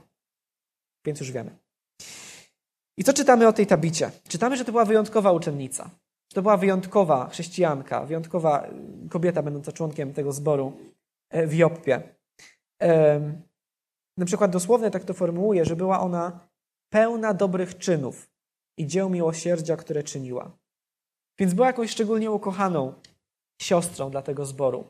[1.04, 1.50] Więc już wiemy.
[2.96, 4.10] I co czytamy o tej tabicie?
[4.28, 5.90] Czytamy, że to była wyjątkowa uczennica.
[6.34, 8.66] to była wyjątkowa chrześcijanka, wyjątkowa
[9.10, 10.72] kobieta będąca członkiem tego zboru
[11.30, 12.02] e, w Joppie.
[14.16, 16.48] Na przykład dosłownie tak to formułuje, że była ona
[16.92, 18.30] pełna dobrych czynów
[18.78, 20.58] i dzieł miłosierdzia, które czyniła.
[21.38, 22.94] Więc była jakąś szczególnie ukochaną
[23.62, 24.84] siostrą dla tego zboru.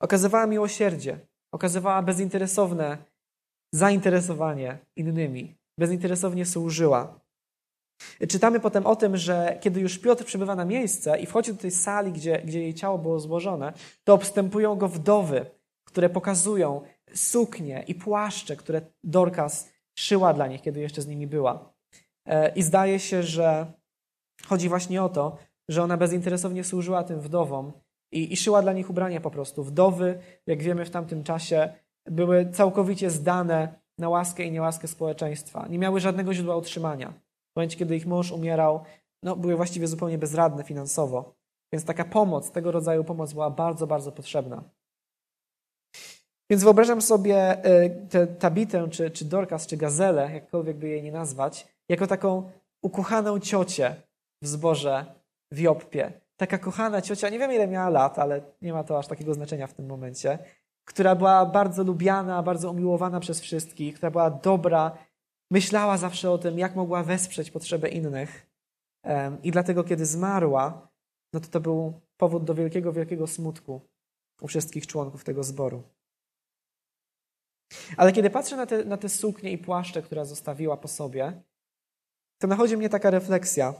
[0.00, 1.20] Okazywała miłosierdzie,
[1.52, 2.98] okazywała bezinteresowne
[3.74, 7.20] zainteresowanie innymi, bezinteresownie służyła.
[8.28, 11.70] Czytamy potem o tym, że kiedy już Piotr przybywa na miejsce i wchodzi do tej
[11.70, 13.72] sali, gdzie, gdzie jej ciało było złożone,
[14.04, 15.46] to obstępują go wdowy,
[15.84, 16.82] które pokazują
[17.14, 21.74] suknie i płaszcze, które Dorcas szyła dla nich, kiedy jeszcze z nimi była.
[22.28, 23.72] E, I zdaje się, że
[24.46, 25.36] chodzi właśnie o to,
[25.68, 27.72] że ona bezinteresownie służyła tym wdowom
[28.12, 29.64] i, i szyła dla nich ubrania po prostu.
[29.64, 31.72] Wdowy, jak wiemy w tamtym czasie,
[32.06, 35.66] były całkowicie zdane na łaskę i niełaskę społeczeństwa.
[35.68, 37.10] Nie miały żadnego źródła utrzymania.
[37.52, 38.84] W momencie, kiedy ich mąż umierał,
[39.22, 41.34] no, były właściwie zupełnie bezradne finansowo.
[41.72, 44.64] Więc taka pomoc, tego rodzaju pomoc była bardzo, bardzo potrzebna.
[46.50, 51.12] Więc wyobrażam sobie y, tę Tabitę, czy, czy Dorcas, czy Gazelę, jakkolwiek by jej nie
[51.12, 52.50] nazwać, jako taką
[52.82, 53.94] ukochaną ciocię
[54.42, 55.14] w zborze
[55.52, 56.12] w Joppie.
[56.36, 59.66] Taka kochana ciocia, nie wiem ile miała lat, ale nie ma to aż takiego znaczenia
[59.66, 60.38] w tym momencie,
[60.84, 64.98] która była bardzo lubiana, bardzo umiłowana przez wszystkich, która była dobra,
[65.50, 68.46] myślała zawsze o tym, jak mogła wesprzeć potrzeby innych.
[69.42, 70.88] I dlatego, kiedy zmarła,
[71.32, 73.80] no to to był powód do wielkiego, wielkiego smutku
[74.40, 75.82] u wszystkich członków tego zboru.
[77.96, 81.42] Ale kiedy patrzę na te, na te suknie i płaszcze, które zostawiła po sobie,
[82.38, 83.74] to nachodzi mnie taka refleksja,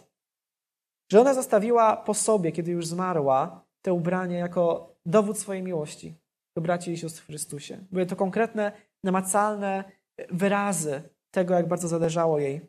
[1.12, 6.14] że ona zostawiła po sobie, kiedy już zmarła, te ubranie jako dowód swojej miłości
[6.56, 7.84] do braci i sióstr w Chrystusie.
[7.92, 8.72] Były to konkretne,
[9.04, 9.84] namacalne
[10.30, 12.60] wyrazy tego, jak bardzo zależało jej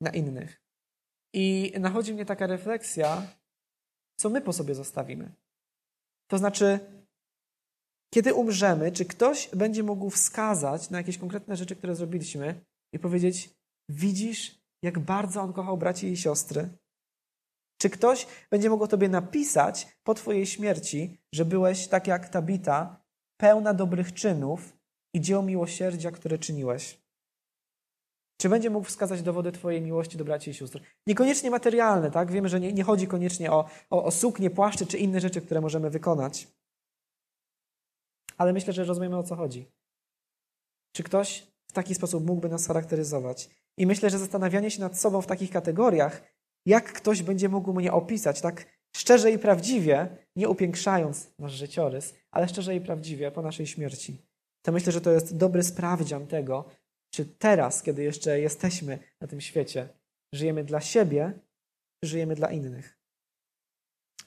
[0.00, 0.62] na innych.
[1.32, 3.22] I nachodzi mnie taka refleksja,
[4.16, 5.32] co my po sobie zostawimy.
[6.30, 6.80] To znaczy,
[8.14, 13.50] kiedy umrzemy, czy ktoś będzie mógł wskazać na jakieś konkretne rzeczy, które zrobiliśmy i powiedzieć:
[13.88, 16.68] Widzisz, jak bardzo on kochał braci i siostry?
[17.80, 23.04] Czy ktoś będzie mógł tobie napisać po twojej śmierci, że byłeś tak jak Tabita,
[23.40, 24.76] pełna dobrych czynów
[25.14, 27.04] i dzieł miłosierdzia, które czyniłeś?
[28.40, 30.80] Czy będzie mógł wskazać dowody Twojej miłości do braci i sióstr?
[31.06, 32.32] Niekoniecznie materialne, tak?
[32.32, 35.60] Wiemy, że nie, nie chodzi koniecznie o, o, o suknie, płaszcze czy inne rzeczy, które
[35.60, 36.53] możemy wykonać.
[38.36, 39.72] Ale myślę, że rozumiemy o co chodzi.
[40.92, 43.50] Czy ktoś w taki sposób mógłby nas charakteryzować?
[43.76, 46.22] I myślę, że zastanawianie się nad sobą w takich kategoriach,
[46.66, 48.66] jak ktoś będzie mógł mnie opisać tak
[48.96, 54.22] szczerze i prawdziwie, nie upiększając nasz życiorys, ale szczerze i prawdziwie po naszej śmierci,
[54.62, 56.70] to myślę, że to jest dobry sprawdzian tego,
[57.14, 59.88] czy teraz, kiedy jeszcze jesteśmy na tym świecie,
[60.32, 61.40] żyjemy dla siebie,
[62.00, 62.98] czy żyjemy dla innych?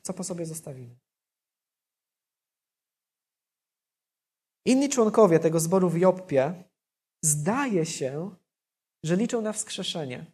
[0.02, 0.96] Co po sobie zostawimy?
[4.68, 6.64] Inni członkowie tego zboru w Joppie
[7.24, 8.32] zdaje się,
[9.06, 10.26] że liczą na wskrzeszenie.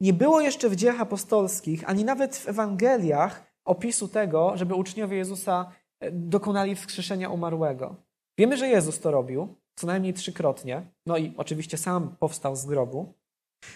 [0.00, 5.72] Nie było jeszcze w dziejach apostolskich, ani nawet w Ewangeliach opisu tego, żeby uczniowie Jezusa
[6.00, 7.96] e, dokonali wskrzeszenia umarłego.
[8.38, 13.14] Wiemy, że Jezus to robił, co najmniej trzykrotnie, no i oczywiście sam powstał z grobu.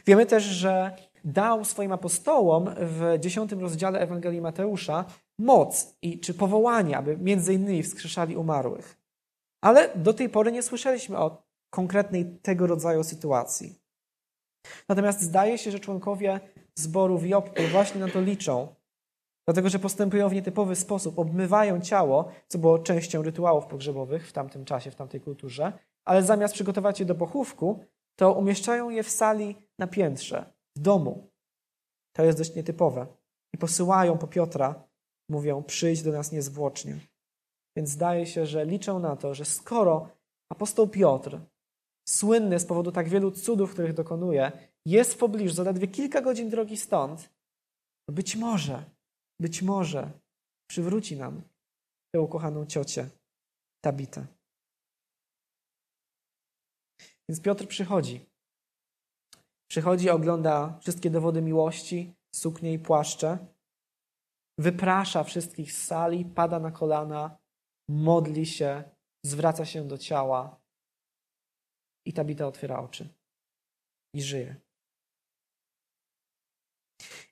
[0.06, 5.04] Wiemy też, że dał swoim apostołom w dziesiątym rozdziale Ewangelii Mateusza
[5.38, 8.97] moc i czy powołanie, aby między innymi wskrzeszali umarłych.
[9.60, 13.78] Ale do tej pory nie słyszeliśmy o konkretnej tego rodzaju sytuacji.
[14.88, 16.40] Natomiast zdaje się, że członkowie
[16.74, 18.74] zboru w Joppie właśnie na to liczą,
[19.48, 24.64] dlatego że postępują w nietypowy sposób, obmywają ciało, co było częścią rytuałów pogrzebowych w tamtym
[24.64, 25.72] czasie, w tamtej kulturze,
[26.04, 27.84] ale zamiast przygotować je do pochówku,
[28.18, 31.30] to umieszczają je w sali na piętrze, w domu.
[32.12, 33.06] To jest dość nietypowe.
[33.54, 34.88] I posyłają po Piotra,
[35.28, 36.98] mówią: przyjdź do nas niezwłocznie.
[37.78, 40.10] Więc zdaje się, że liczą na to, że skoro
[40.52, 41.40] apostoł Piotr,
[42.08, 44.52] słynny z powodu tak wielu cudów, których dokonuje,
[44.86, 47.30] jest w pobliżu, zaledwie kilka godzin drogi stąd,
[48.08, 48.84] to być może,
[49.40, 50.10] być może
[50.70, 51.42] przywróci nam
[52.14, 53.08] tę ukochaną ciocię,
[53.84, 54.26] Tabitę.
[57.28, 58.20] Więc Piotr przychodzi.
[59.70, 63.38] Przychodzi, ogląda wszystkie dowody miłości, suknie i płaszcze,
[64.60, 67.38] wyprasza wszystkich z sali, pada na kolana,
[67.88, 68.82] modli się,
[69.24, 70.60] zwraca się do ciała
[72.06, 73.08] i Tabita otwiera oczy
[74.14, 74.56] i żyje.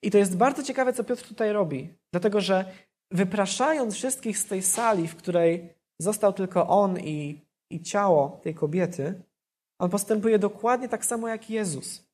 [0.01, 2.71] I to jest bardzo ciekawe, co Piotr tutaj robi, dlatego że
[3.11, 9.21] wypraszając wszystkich z tej sali, w której został tylko on i, i ciało tej kobiety,
[9.79, 12.07] on postępuje dokładnie tak samo jak Jezus.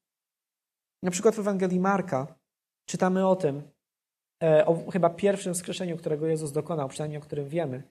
[1.03, 2.35] Na przykład w Ewangelii Marka
[2.85, 3.61] czytamy o tym,
[4.43, 7.83] e, o chyba pierwszym skrzeszeniu, którego Jezus dokonał, przynajmniej o którym wiemy,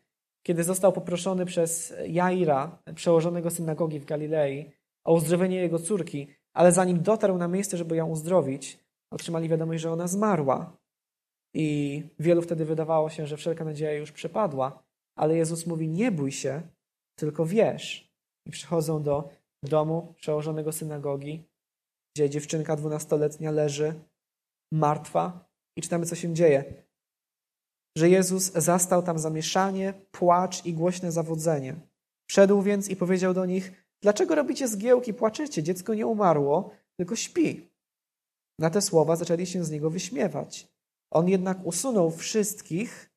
[0.46, 4.72] kiedy został poproszony przez Jaira, przełożonego synagogi w Galilei,
[5.04, 6.26] o uzdrowienie jego córki,
[6.56, 8.78] ale zanim dotarł na miejsce, żeby ją uzdrowić,
[9.12, 10.76] otrzymali wiadomość, że ona zmarła.
[11.54, 14.82] I wielu wtedy wydawało się, że wszelka nadzieja już przepadła,
[15.18, 16.62] ale Jezus mówi: Nie bój się,
[17.18, 18.12] tylko wierz.
[18.46, 19.28] I przychodzą do
[19.64, 21.44] domu przełożonego synagogi,
[22.16, 23.94] gdzie dziewczynka dwunastoletnia leży
[24.72, 26.81] martwa i czytamy, co się dzieje.
[27.96, 31.74] Że Jezus zastał tam zamieszanie, płacz i głośne zawodzenie.
[32.26, 35.62] Wszedł więc i powiedział do nich: Dlaczego robicie zgiełki, płaczecie?
[35.62, 37.70] Dziecko nie umarło, tylko śpi.
[38.58, 40.68] Na te słowa zaczęli się z niego wyśmiewać.
[41.10, 43.10] On jednak usunął wszystkich,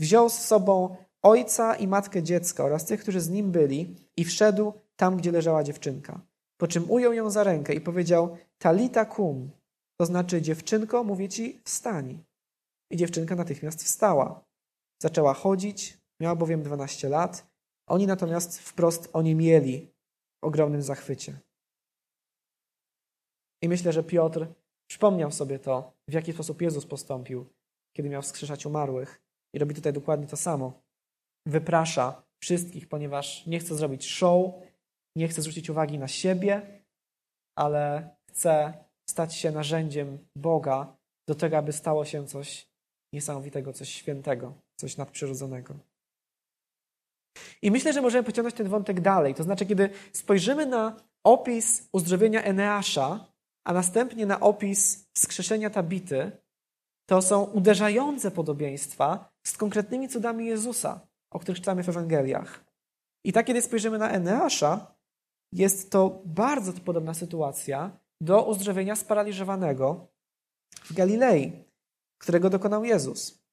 [0.00, 4.72] wziął z sobą ojca i matkę dziecka oraz tych, którzy z nim byli i wszedł
[4.96, 6.20] tam, gdzie leżała dziewczynka.
[6.56, 9.50] Po czym ujął ją za rękę i powiedział talita kum,
[10.00, 12.18] to znaczy dziewczynko, mówię ci, wstań.
[12.90, 14.44] I dziewczynka natychmiast wstała.
[15.02, 17.46] Zaczęła chodzić, miała bowiem 12 lat.
[17.88, 19.92] Oni natomiast wprost o nie mieli
[20.42, 21.38] w ogromnym zachwycie.
[23.62, 24.46] I myślę, że Piotr
[24.90, 27.46] przypomniał sobie to, w jaki sposób Jezus postąpił,
[27.96, 29.22] kiedy miał wskrzeszać umarłych.
[29.54, 30.82] I robi tutaj dokładnie to samo.
[31.46, 34.54] Wyprasza wszystkich, ponieważ nie chce zrobić show,
[35.16, 36.82] nie chce zwrócić uwagi na siebie,
[37.58, 38.74] ale chce
[39.10, 40.96] stać się narzędziem Boga
[41.28, 42.65] do tego, aby stało się coś
[43.12, 45.74] niesamowitego, coś świętego, coś nadprzyrodzonego.
[47.62, 49.34] I myślę, że możemy pociągnąć ten wątek dalej.
[49.34, 53.32] To znaczy, kiedy spojrzymy na opis uzdrowienia Eneasza,
[53.64, 56.30] a następnie na opis wskrzeszenia Tabity,
[57.08, 62.64] to są uderzające podobieństwa z konkretnymi cudami Jezusa, o których czytamy w Ewangeliach.
[63.24, 64.96] I tak, kiedy spojrzymy na Eneasza,
[65.52, 70.08] jest to bardzo podobna sytuacja do uzdrowienia sparaliżowanego
[70.84, 71.65] w Galilei,
[72.18, 73.46] którego dokonał Jezus.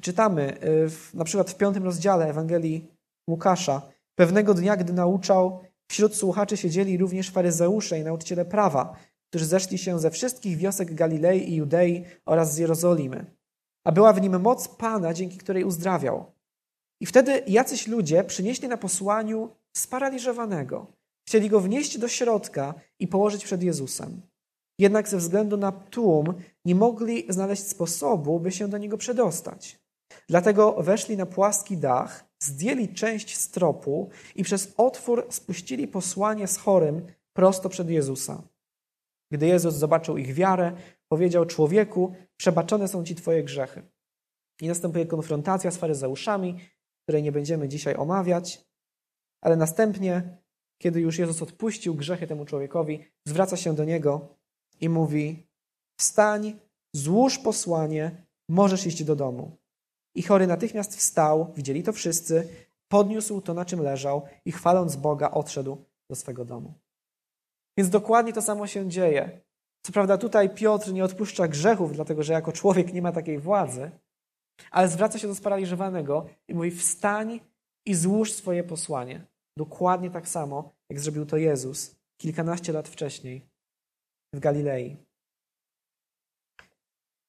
[0.00, 2.88] Czytamy y, w, na przykład w piątym rozdziale Ewangelii
[3.28, 3.82] Łukasza.
[4.14, 8.96] Pewnego dnia, gdy nauczał, wśród słuchaczy siedzieli również faryzeusze i nauczyciele prawa,
[9.28, 13.36] którzy zeszli się ze wszystkich wiosek Galilei i Judei oraz z Jerozolimy.
[13.84, 16.32] A była w nim moc Pana, dzięki której uzdrawiał.
[17.00, 20.86] I wtedy jacyś ludzie przynieśli na posłaniu sparaliżowanego.
[21.26, 24.22] Chcieli go wnieść do środka i położyć przed Jezusem.
[24.80, 29.80] Jednak ze względu na tłum nie mogli znaleźć sposobu, by się do niego przedostać.
[30.28, 37.06] Dlatego weszli na płaski dach, zdjęli część stropu i przez otwór spuścili posłanie z chorym
[37.32, 38.42] prosto przed Jezusa.
[39.32, 40.72] Gdy Jezus zobaczył ich wiarę,
[41.08, 43.82] powiedział: Człowieku, przebaczone są ci twoje grzechy.
[44.60, 46.58] I następuje konfrontacja z faryzeuszami,
[47.02, 48.64] której nie będziemy dzisiaj omawiać,
[49.40, 50.38] ale następnie,
[50.82, 54.39] kiedy już Jezus odpuścił grzechy temu człowiekowi, zwraca się do niego
[54.80, 55.46] i mówi:
[56.00, 56.60] Wstań,
[56.94, 59.56] złóż posłanie, możesz iść do domu.
[60.14, 62.48] I chory natychmiast wstał, widzieli to wszyscy,
[62.88, 66.74] podniósł to, na czym leżał i chwaląc Boga odszedł do swego domu.
[67.78, 69.40] Więc dokładnie to samo się dzieje.
[69.82, 73.90] Co prawda tutaj Piotr nie odpuszcza grzechów, dlatego że jako człowiek nie ma takiej władzy,
[74.70, 77.40] ale zwraca się do sparaliżowanego i mówi wstań
[77.86, 79.26] i złóż swoje posłanie.
[79.56, 83.49] Dokładnie tak samo, jak zrobił to Jezus kilkanaście lat wcześniej
[84.34, 84.96] w Galilei.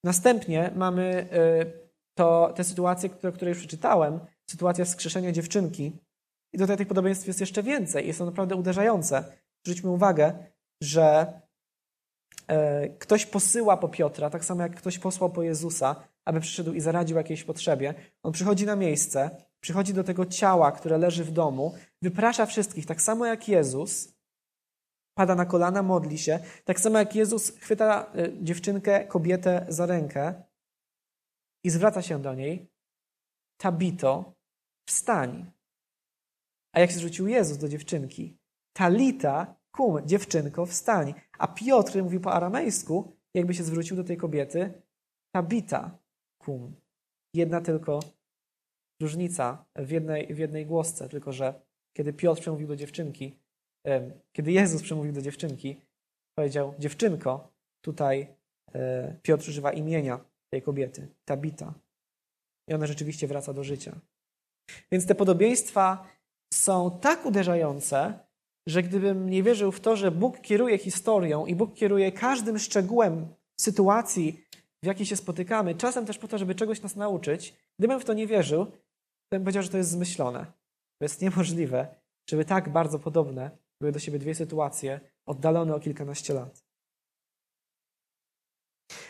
[0.04, 5.92] Następnie mamy y, to, te sytuacje, które, już przeczytałem, sytuacja wskrzeszenia dziewczynki.
[6.54, 9.24] I tutaj tych podobieństw jest jeszcze więcej i są naprawdę uderzające.
[9.66, 10.46] Zwróćmy uwagę,
[10.84, 11.34] że
[12.48, 16.82] e, ktoś posyła po Piotra, tak samo jak ktoś posłał po Jezusa, aby przyszedł i
[16.82, 17.94] zaradził jakiejś potrzebie.
[18.24, 23.02] On przychodzi na miejsce, przychodzi do tego ciała, które leży w domu, wyprasza wszystkich, tak
[23.02, 24.14] samo jak Jezus,
[25.14, 30.44] pada na kolana, modli się, tak samo jak Jezus chwyta e, dziewczynkę, kobietę za rękę
[31.64, 32.72] i zwraca się do niej,
[33.62, 34.34] Tabito,
[34.88, 35.52] wstań.
[36.74, 38.38] A jak się zwrócił Jezus do dziewczynki?
[38.74, 41.14] Talita kum, dziewczynko, wstań.
[41.38, 44.82] A Piotr mówi po aramejsku, jakby się zwrócił do tej kobiety,
[45.36, 46.00] Tabita
[46.42, 46.76] kum.
[47.36, 48.00] Jedna tylko
[49.02, 51.62] różnica w jednej, w jednej głosce, tylko że
[51.98, 53.41] kiedy Piotr przemówił do dziewczynki,
[54.34, 55.82] kiedy Jezus przemówił do dziewczynki,
[56.38, 58.28] powiedział, dziewczynko, tutaj
[58.74, 60.20] e, Piotr używa imienia
[60.54, 61.74] tej kobiety, Tabita.
[62.70, 64.00] I ona rzeczywiście wraca do życia.
[64.92, 66.08] Więc te podobieństwa
[66.54, 68.20] są tak uderzające,
[68.68, 73.28] że gdybym nie wierzył w to, że Bóg kieruje historią i Bóg kieruje każdym szczegółem
[73.62, 74.46] sytuacji,
[74.84, 78.14] w jakiej się spotykamy, czasem też po to, żeby czegoś nas nauczyć, gdybym w to
[78.14, 78.72] nie wierzył, to
[79.32, 80.46] bym powiedział, że to jest zmyślone.
[81.00, 81.88] To jest niemożliwe,
[82.30, 86.64] żeby tak bardzo podobne były do siebie dwie sytuacje, oddalone o kilkanaście lat.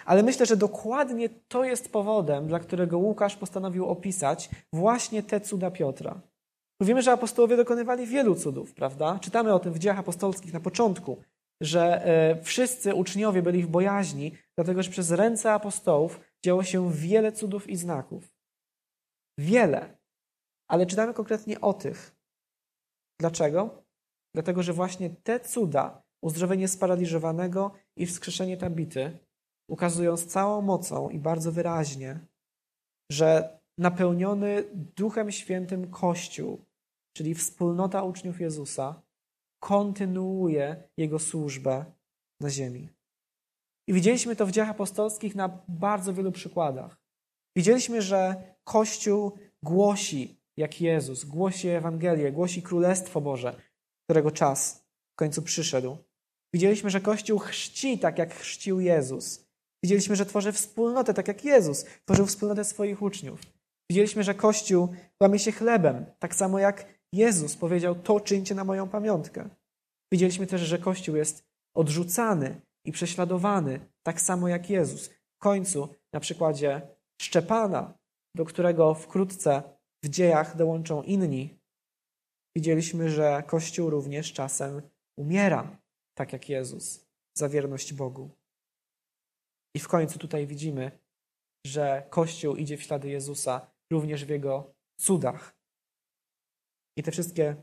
[0.05, 5.71] Ale myślę, że dokładnie to jest powodem, dla którego Łukasz postanowił opisać właśnie te cuda
[5.71, 6.21] Piotra.
[6.81, 9.19] Wiemy, że apostołowie dokonywali wielu cudów, prawda?
[9.21, 11.23] Czytamy o tym w dziejach apostolskich na początku,
[11.61, 17.31] że e, wszyscy uczniowie byli w bojaźni, dlatego że przez ręce apostołów działo się wiele
[17.31, 18.33] cudów i znaków.
[19.37, 19.97] Wiele.
[20.67, 22.15] Ale czytamy konkretnie o tych.
[23.19, 23.80] Dlaczego?
[24.33, 29.17] Dlatego, że właśnie te cuda, uzdrowienie sparaliżowanego i wskrzeszenie Tabity,
[29.69, 32.19] ukazują z całą mocą i bardzo wyraźnie,
[33.11, 36.65] że napełniony Duchem Świętym Kościół,
[37.17, 39.01] czyli wspólnota uczniów Jezusa,
[39.59, 41.85] kontynuuje Jego służbę
[42.39, 42.89] na ziemi.
[43.87, 47.01] I widzieliśmy to w dziejach apostolskich na bardzo wielu przykładach.
[47.55, 53.55] Widzieliśmy, że Kościół głosi jak Jezus, głosi Ewangelię, głosi Królestwo Boże,
[54.11, 55.97] którego czas w końcu przyszedł.
[56.53, 59.45] Widzieliśmy, że Kościół chrzci tak, jak chrzcił Jezus.
[59.83, 63.39] Widzieliśmy, że tworzy wspólnotę tak, jak Jezus tworzył wspólnotę swoich uczniów.
[63.89, 68.89] Widzieliśmy, że Kościół łamie się chlebem, tak samo jak Jezus powiedział: To czyńcie na moją
[68.89, 69.49] pamiątkę.
[70.13, 71.43] Widzieliśmy też, że Kościół jest
[71.75, 75.07] odrzucany i prześladowany, tak samo jak Jezus.
[75.07, 76.81] W końcu, na przykładzie
[77.21, 77.93] Szczepana,
[78.35, 79.63] do którego wkrótce
[80.03, 81.60] w dziejach dołączą inni,
[82.55, 84.81] widzieliśmy, że Kościół również czasem
[85.17, 85.77] umiera,
[86.17, 87.05] tak jak Jezus,
[87.37, 88.29] za wierność Bogu.
[89.75, 90.91] I w końcu tutaj widzimy,
[91.65, 95.55] że Kościół idzie w ślady Jezusa również w Jego cudach.
[96.97, 97.55] I te wszystkie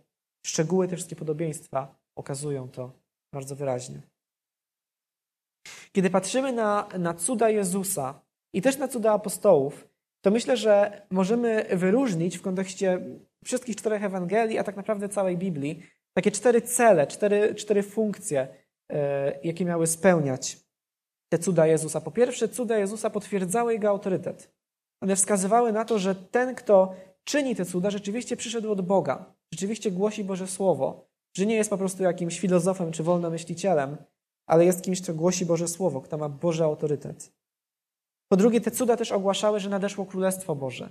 [0.46, 2.92] szczegóły, te wszystkie podobieństwa okazują to
[3.32, 4.02] bardzo wyraźnie.
[5.92, 8.20] Kiedy patrzymy na, na cuda Jezusa
[8.54, 9.88] i też na cuda apostołów,
[10.24, 13.00] to myślę, że możemy wyróżnić w kontekście
[13.44, 15.82] wszystkich czterech Ewangelii, a tak naprawdę całej Biblii,
[16.16, 18.48] takie cztery cele, cztery, cztery funkcje,
[18.92, 20.56] e, jakie miały spełniać
[21.32, 22.00] te cuda Jezusa.
[22.00, 24.54] Po pierwsze, cuda Jezusa potwierdzały jego autorytet.
[25.02, 29.90] One wskazywały na to, że ten, kto czyni te cuda, rzeczywiście przyszedł od Boga, rzeczywiście
[29.90, 33.96] głosi Boże Słowo, że nie jest po prostu jakimś filozofem czy wolnomyślicielem,
[34.46, 37.32] ale jest kimś, kto głosi Boże Słowo, kto ma Boży autorytet.
[38.28, 40.88] Po drugie, te cuda też ogłaszały, że nadeszło Królestwo Boże.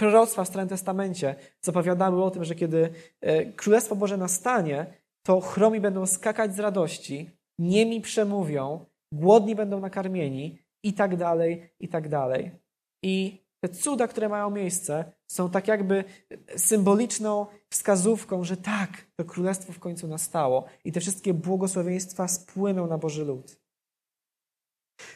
[0.00, 4.86] Proroctwa w Starym Testamencie zapowiadały o tym, że kiedy e, Królestwo Boże nastanie,
[5.26, 11.88] to chromi będą skakać z radości, niemi przemówią, głodni będą nakarmieni i tak dalej, i
[11.88, 12.50] tak dalej.
[13.04, 16.04] I te cuda, które mają miejsce, są tak jakby
[16.56, 22.98] symboliczną wskazówką, że tak, to królestwo w końcu nastało i te wszystkie błogosławieństwa spłyną na
[22.98, 23.60] Boży lud.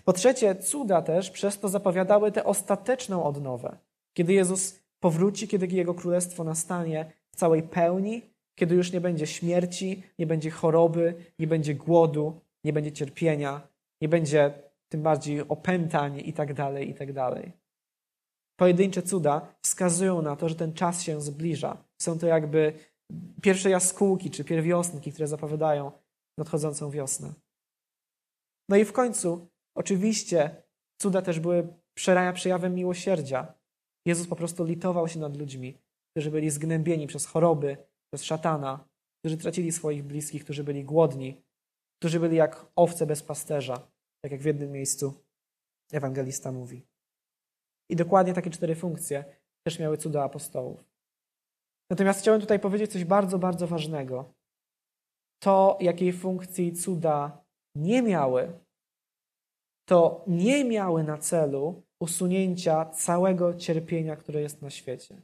[0.04, 3.78] Po trzecie, cuda też przez to zapowiadały tę ostateczną odnowę.
[4.16, 8.22] Kiedy Jezus powróci, kiedy Jego królestwo nastanie w całej pełni,
[8.54, 13.68] kiedy już nie będzie śmierci, nie będzie choroby, nie będzie głodu, nie będzie cierpienia,
[14.00, 14.54] nie będzie
[14.88, 17.08] tym bardziej opętań i tak dalej, i tak.
[18.56, 21.84] Pojedyncze cuda wskazują na to, że ten czas się zbliża.
[22.02, 22.72] Są to jakby
[23.42, 25.92] pierwsze jaskółki czy pierwiosnki, które zapowiadają
[26.38, 27.32] nadchodzącą wiosnę.
[28.68, 30.62] No i w końcu, oczywiście,
[30.98, 31.68] cuda też były
[32.34, 33.54] przejawem miłosierdzia.
[34.06, 35.78] Jezus po prostu litował się nad ludźmi,
[36.10, 37.76] którzy byli zgnębieni przez choroby,
[38.12, 38.88] przez szatana,
[39.22, 41.42] którzy tracili swoich bliskich, którzy byli głodni,
[42.00, 43.88] którzy byli jak owce bez pasterza,
[44.24, 45.14] tak jak w jednym miejscu
[45.92, 46.82] ewangelista mówi.
[47.90, 49.24] I dokładnie takie cztery funkcje
[49.66, 50.84] też miały cuda apostołów.
[51.90, 54.34] Natomiast chciałem tutaj powiedzieć coś bardzo, bardzo ważnego.
[55.42, 57.44] To, jakiej funkcji cuda
[57.76, 58.60] nie miały,
[59.88, 65.22] to nie miały na celu usunięcia całego cierpienia, które jest na świecie.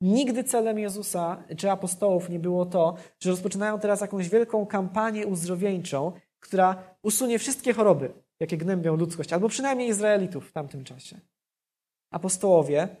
[0.00, 6.12] Nigdy celem Jezusa czy apostołów nie było to, że rozpoczynają teraz jakąś wielką kampanię uzdrowieńczą,
[6.40, 11.20] która usunie wszystkie choroby, jakie gnębią ludzkość, albo przynajmniej Izraelitów w tamtym czasie
[12.10, 12.96] apostołowie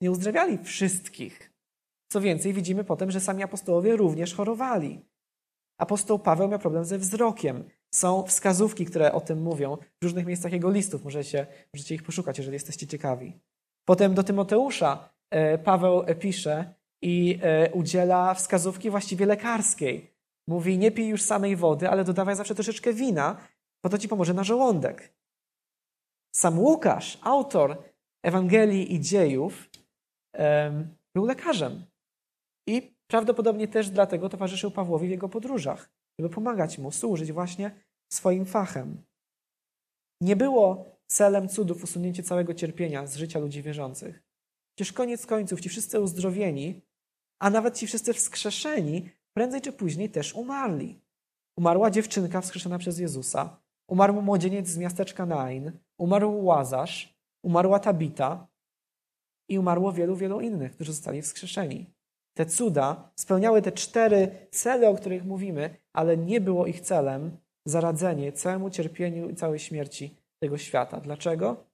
[0.00, 1.52] nie uzdrawiali wszystkich.
[2.12, 5.04] Co więcej, widzimy potem, że sami apostołowie również chorowali.
[5.80, 7.70] Apostoł Paweł miał problem ze wzrokiem.
[7.94, 11.04] Są wskazówki, które o tym mówią w różnych miejscach jego listów.
[11.04, 13.40] Możecie, możecie ich poszukać, jeżeli jesteście ciekawi.
[13.84, 20.10] Potem do Tymoteusza e, Paweł pisze i e, udziela wskazówki właściwie lekarskiej.
[20.48, 23.36] Mówi, nie pij już samej wody, ale dodawaj zawsze troszeczkę wina,
[23.84, 25.12] bo to ci pomoże na żołądek.
[26.34, 27.82] Sam Łukasz, autor
[28.22, 29.70] Ewangelii i dziejów,
[31.14, 31.86] był lekarzem.
[32.68, 38.46] I prawdopodobnie też dlatego towarzyszył Pawłowi w jego podróżach, żeby pomagać mu służyć właśnie swoim
[38.46, 39.02] fachem.
[40.20, 44.22] Nie było celem cudów usunięcie całego cierpienia z życia ludzi wierzących.
[44.74, 46.82] Przecież koniec końców ci wszyscy uzdrowieni,
[47.40, 51.00] a nawet ci wszyscy wskrzeszeni, prędzej czy później też umarli.
[51.58, 58.48] Umarła dziewczynka wskrzeszona przez Jezusa, Umarł młodzieniec z miasteczka Nain, umarł Łazarz, umarła Tabita
[59.48, 61.86] i umarło wielu, wielu innych, którzy zostali wskrzeszeni.
[62.38, 68.32] Te cuda spełniały te cztery cele, o których mówimy, ale nie było ich celem zaradzenie
[68.32, 71.00] całemu cierpieniu i całej śmierci tego świata.
[71.00, 71.64] Dlaczego?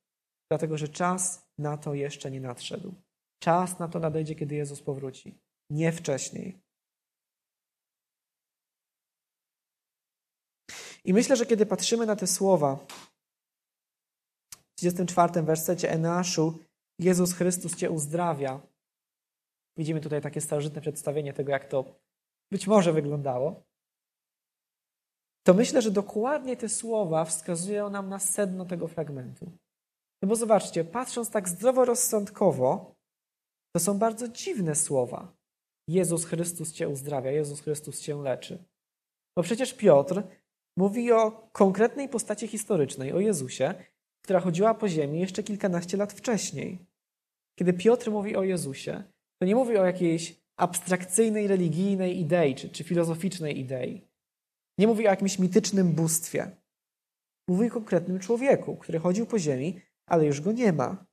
[0.50, 2.94] Dlatego, że czas na to jeszcze nie nadszedł.
[3.42, 5.38] Czas na to nadejdzie, kiedy Jezus powróci.
[5.70, 6.58] Nie wcześniej.
[11.04, 12.86] I myślę, że kiedy patrzymy na te słowa,
[14.50, 16.58] w 34 wersecie Eneaszu,
[16.98, 18.73] Jezus Chrystus Cię uzdrawia.
[19.76, 21.84] Widzimy tutaj takie starożytne przedstawienie tego, jak to
[22.52, 23.62] być może wyglądało.
[25.46, 29.52] To myślę, że dokładnie te słowa wskazują nam na sedno tego fragmentu.
[30.22, 32.94] No bo zobaczcie, patrząc tak zdroworozsądkowo,
[33.76, 35.36] to są bardzo dziwne słowa.
[35.88, 38.64] Jezus Chrystus Cię uzdrawia, Jezus Chrystus Cię leczy.
[39.36, 40.22] Bo przecież Piotr
[40.78, 43.74] mówi o konkretnej postaci historycznej, o Jezusie,
[44.24, 46.86] która chodziła po ziemi jeszcze kilkanaście lat wcześniej.
[47.58, 49.04] Kiedy Piotr mówi o Jezusie,
[49.40, 54.08] to nie mówi o jakiejś abstrakcyjnej, religijnej idei czy, czy filozoficznej idei.
[54.78, 56.56] Nie mówi o jakimś mitycznym bóstwie.
[57.48, 61.06] Mówi o konkretnym człowieku, który chodził po ziemi, ale już go nie ma.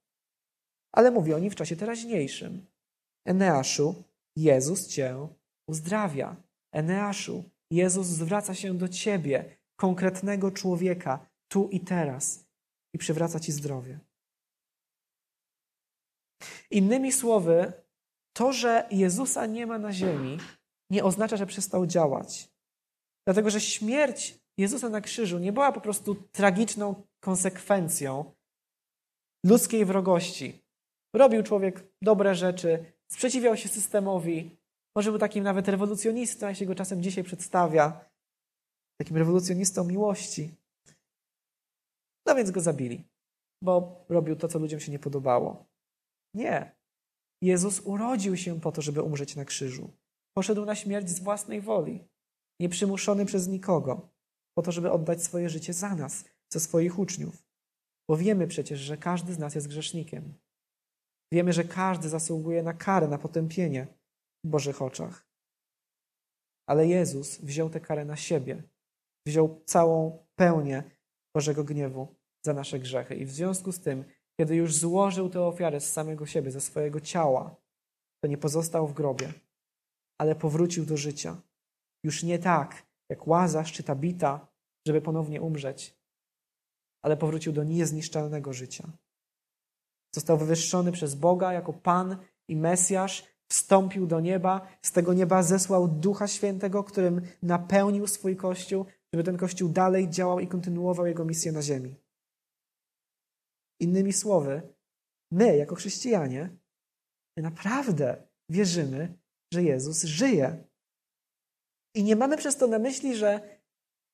[0.95, 2.65] Ale mówi o nim w czasie teraźniejszym.
[3.25, 4.03] Eneaszu,
[4.35, 5.27] Jezus cię
[5.67, 6.35] uzdrawia.
[6.73, 12.45] Eneaszu, Jezus zwraca się do ciebie, konkretnego człowieka, tu i teraz
[12.93, 13.99] i przywraca ci zdrowie.
[16.71, 17.73] Innymi słowy,
[18.33, 20.37] to, że Jezusa nie ma na ziemi,
[20.89, 22.51] nie oznacza, że przestał działać.
[23.27, 28.33] Dlatego, że śmierć Jezusa na krzyżu nie była po prostu tragiczną konsekwencją
[29.45, 30.61] ludzkiej wrogości.
[31.15, 34.57] Robił człowiek dobre rzeczy, sprzeciwiał się systemowi,
[34.95, 38.09] może był takim nawet rewolucjonistą, jak się go czasem dzisiaj przedstawia,
[39.01, 40.55] takim rewolucjonistą miłości.
[42.25, 43.03] No więc go zabili,
[43.63, 45.65] bo robił to, co ludziom się nie podobało.
[46.33, 46.80] Nie.
[47.41, 49.91] Jezus urodził się po to, żeby umrzeć na krzyżu.
[50.33, 52.07] Poszedł na śmierć z własnej woli,
[52.59, 54.09] nieprzymuszony przez nikogo,
[54.57, 57.43] po to, żeby oddać swoje życie za nas, za swoich uczniów.
[58.09, 60.33] Bo wiemy przecież, że każdy z nas jest grzesznikiem.
[61.33, 63.87] Wiemy, że każdy zasługuje na karę, na potępienie
[64.45, 65.27] w Bożych oczach.
[66.69, 68.63] Ale Jezus wziął tę karę na siebie.
[69.27, 70.83] Wziął całą pełnię
[71.35, 72.15] Bożego gniewu
[72.45, 73.15] za nasze grzechy.
[73.15, 74.03] I w związku z tym,
[74.41, 77.55] kiedy już złożył tę ofiarę z samego siebie, ze swojego ciała,
[78.23, 79.33] to nie pozostał w grobie,
[80.17, 81.41] ale powrócił do życia.
[82.03, 84.47] Już nie tak, jak Łazarz czy Tabita,
[84.87, 85.97] żeby ponownie umrzeć,
[87.03, 88.89] ale powrócił do niezniszczalnego życia.
[90.15, 92.17] Został wywyższony przez Boga jako Pan
[92.47, 98.85] i Mesjasz, wstąpił do nieba, z tego nieba zesłał Ducha Świętego, którym napełnił swój Kościół,
[99.13, 102.00] żeby ten Kościół dalej działał i kontynuował jego misję na ziemi.
[103.81, 104.73] Innymi słowy,
[105.31, 106.57] my, jako chrześcijanie,
[107.37, 109.19] my naprawdę wierzymy,
[109.53, 110.63] że Jezus żyje.
[111.95, 113.59] I nie mamy przez to na myśli, że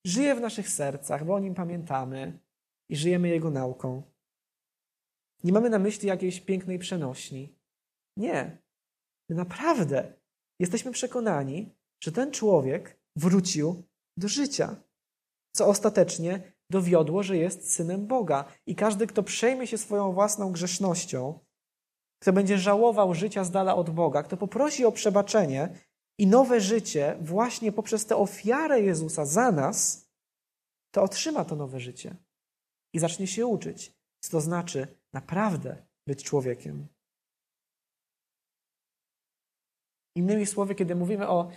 [0.05, 2.39] żyje w naszych sercach, bo o nim pamiętamy
[2.89, 4.03] i żyjemy Jego nauką.
[5.43, 7.55] Nie mamy na myśli jakiejś pięknej przenośni.
[8.17, 8.57] Nie.
[9.29, 10.13] My naprawdę
[10.59, 13.83] jesteśmy przekonani, że ten człowiek wrócił
[14.17, 14.75] do życia,
[15.55, 18.45] co ostatecznie dowiodło, że jest synem Boga.
[18.65, 21.39] I każdy, kto przejmie się swoją własną grzesznością,
[22.21, 25.69] kto będzie żałował życia z dala od Boga, kto poprosi o przebaczenie
[26.19, 30.07] i nowe życie właśnie poprzez tę ofiarę Jezusa za nas,
[30.91, 32.15] to otrzyma to nowe życie
[32.93, 36.87] i zacznie się uczyć, co to znaczy naprawdę być człowiekiem.
[40.15, 41.51] Innymi słowy, kiedy mówimy o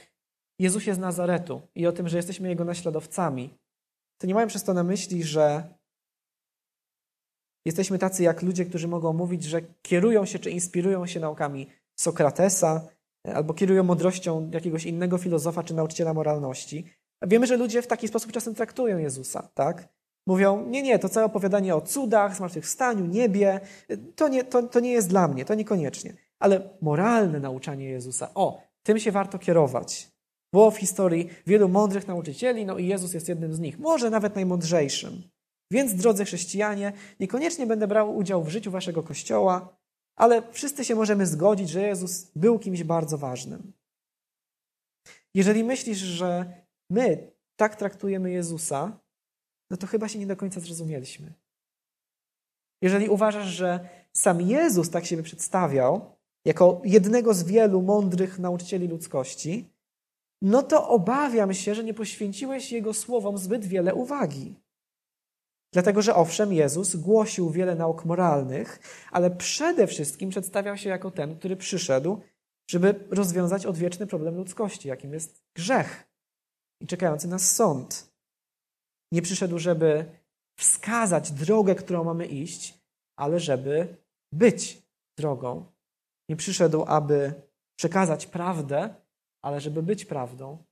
[0.59, 3.59] Jezusie z Nazaretu i o tym, że jesteśmy Jego naśladowcami,
[4.21, 5.75] to nie mają przez to na myśli, że
[7.65, 12.89] jesteśmy tacy jak ludzie, którzy mogą mówić, że kierują się czy inspirują się naukami Sokratesa
[13.35, 16.85] albo kierują mądrością jakiegoś innego filozofa czy nauczyciela moralności.
[17.23, 19.89] Wiemy, że ludzie w taki sposób czasem traktują Jezusa, tak?
[20.27, 23.61] Mówią, nie, nie, to całe opowiadanie o cudach, zmartwychwstaniu, niebie,
[24.17, 26.15] to nie, to, to nie jest dla mnie, to niekoniecznie.
[26.39, 30.10] Ale moralne nauczanie Jezusa, o, tym się warto kierować.
[30.53, 34.35] Było w historii wielu mądrych nauczycieli, no i Jezus jest jednym z nich, może nawet
[34.35, 35.23] najmądrzejszym.
[35.73, 39.77] Więc, drodzy chrześcijanie, niekoniecznie będę brał udział w życiu waszego kościoła,
[40.17, 43.73] ale wszyscy się możemy zgodzić, że Jezus był kimś bardzo ważnym.
[45.35, 49.01] Jeżeli myślisz, że my tak traktujemy Jezusa,
[49.71, 51.33] no to chyba się nie do końca zrozumieliśmy.
[52.83, 59.70] Jeżeli uważasz, że sam Jezus tak siebie przedstawiał, jako jednego z wielu mądrych nauczycieli ludzkości,
[60.43, 64.55] no to obawiam się, że nie poświęciłeś Jego słowom zbyt wiele uwagi.
[65.73, 68.81] Dlatego, że owszem, Jezus głosił wiele nauk moralnych,
[69.11, 72.21] ale przede wszystkim przedstawiał się jako ten, który przyszedł,
[72.71, 76.11] żeby rozwiązać odwieczny problem ludzkości, jakim jest grzech
[76.81, 78.11] i czekający nas sąd.
[79.13, 80.05] Nie przyszedł, żeby
[80.59, 82.81] wskazać drogę, którą mamy iść,
[83.19, 83.97] ale żeby
[84.33, 84.83] być
[85.19, 85.73] drogą.
[86.29, 87.33] Nie przyszedł, aby
[87.79, 88.95] przekazać prawdę,
[89.45, 90.65] ale żeby być prawdą.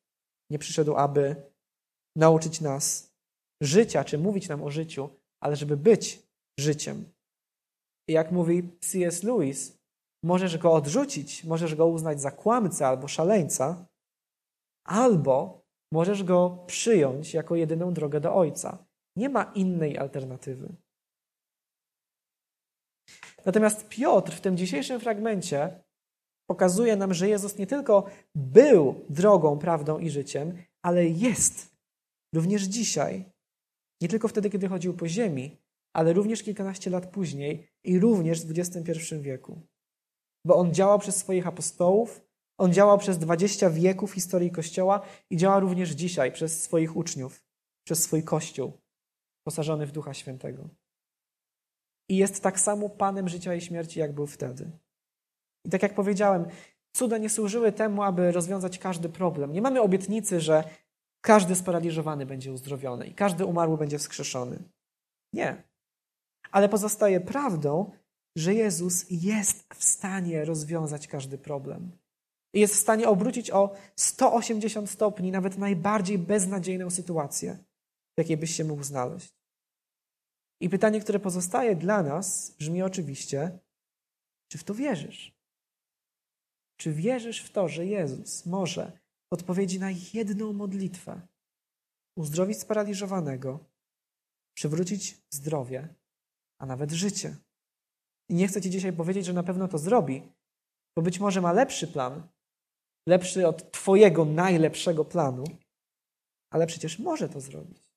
[0.50, 1.36] Nie przyszedł, aby
[2.16, 3.12] nauczyć nas
[3.62, 5.08] życia, czy mówić nam o życiu,
[5.42, 6.22] ale żeby być
[6.60, 7.12] życiem.
[8.08, 9.22] I jak mówi C.S.
[9.22, 9.78] Lewis,
[10.24, 13.86] możesz go odrzucić, możesz go uznać za kłamcę albo szaleńca,
[14.86, 15.62] albo
[15.92, 18.86] możesz go przyjąć jako jedyną drogę do Ojca.
[19.16, 20.74] Nie ma innej alternatywy.
[23.44, 25.82] Natomiast Piotr w tym dzisiejszym fragmencie
[26.50, 31.76] pokazuje nam, że Jezus nie tylko był drogą, prawdą i życiem, ale jest
[32.34, 33.24] również dzisiaj.
[34.00, 35.56] Nie tylko wtedy, kiedy chodził po ziemi,
[35.92, 39.62] ale również kilkanaście lat później i również w XXI wieku.
[40.44, 42.20] Bo on działał przez swoich apostołów,
[42.58, 47.44] on działał przez dwadzieścia wieków historii Kościoła i działa również dzisiaj przez swoich uczniów,
[47.86, 48.72] przez swój Kościół,
[49.46, 50.68] posażony w Ducha Świętego.
[52.10, 54.70] I jest tak samo Panem życia i śmierci, jak był wtedy.
[55.64, 56.46] I tak jak powiedziałem,
[56.92, 59.52] cuda nie służyły temu, aby rozwiązać każdy problem.
[59.52, 60.64] Nie mamy obietnicy, że
[61.20, 64.58] każdy sparaliżowany będzie uzdrowiony i każdy umarły będzie wskrzeszony.
[65.32, 65.62] Nie.
[66.50, 67.90] Ale pozostaje prawdą,
[68.36, 71.98] że Jezus jest w stanie rozwiązać każdy problem.
[72.54, 77.58] Jest w stanie obrócić o 180 stopni nawet najbardziej beznadziejną sytuację,
[78.16, 79.34] w jakiej byś się mógł znaleźć.
[80.60, 83.58] I pytanie, które pozostaje dla nas, brzmi oczywiście:
[84.52, 85.37] czy w to wierzysz?
[86.80, 88.92] Czy wierzysz w to, że Jezus może
[89.30, 91.20] w odpowiedzi na jedną modlitwę
[92.16, 93.64] uzdrowić sparaliżowanego,
[94.56, 95.94] przywrócić zdrowie,
[96.60, 97.36] a nawet życie?
[98.30, 100.32] I nie chcę Ci dzisiaj powiedzieć, że na pewno to zrobi,
[100.96, 102.28] bo być może ma lepszy plan,
[103.08, 105.44] lepszy od Twojego najlepszego planu,
[106.52, 107.88] ale przecież może to zrobić.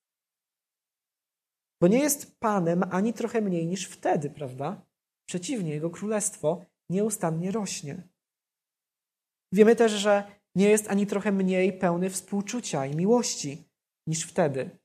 [1.81, 4.85] Bo nie jest Panem ani trochę mniej niż wtedy, prawda?
[5.25, 8.10] Przeciwnie, Jego królestwo nieustannie rośnie.
[9.51, 13.69] Wiemy też, że nie jest ani trochę mniej pełny współczucia i miłości
[14.07, 14.79] niż wtedy.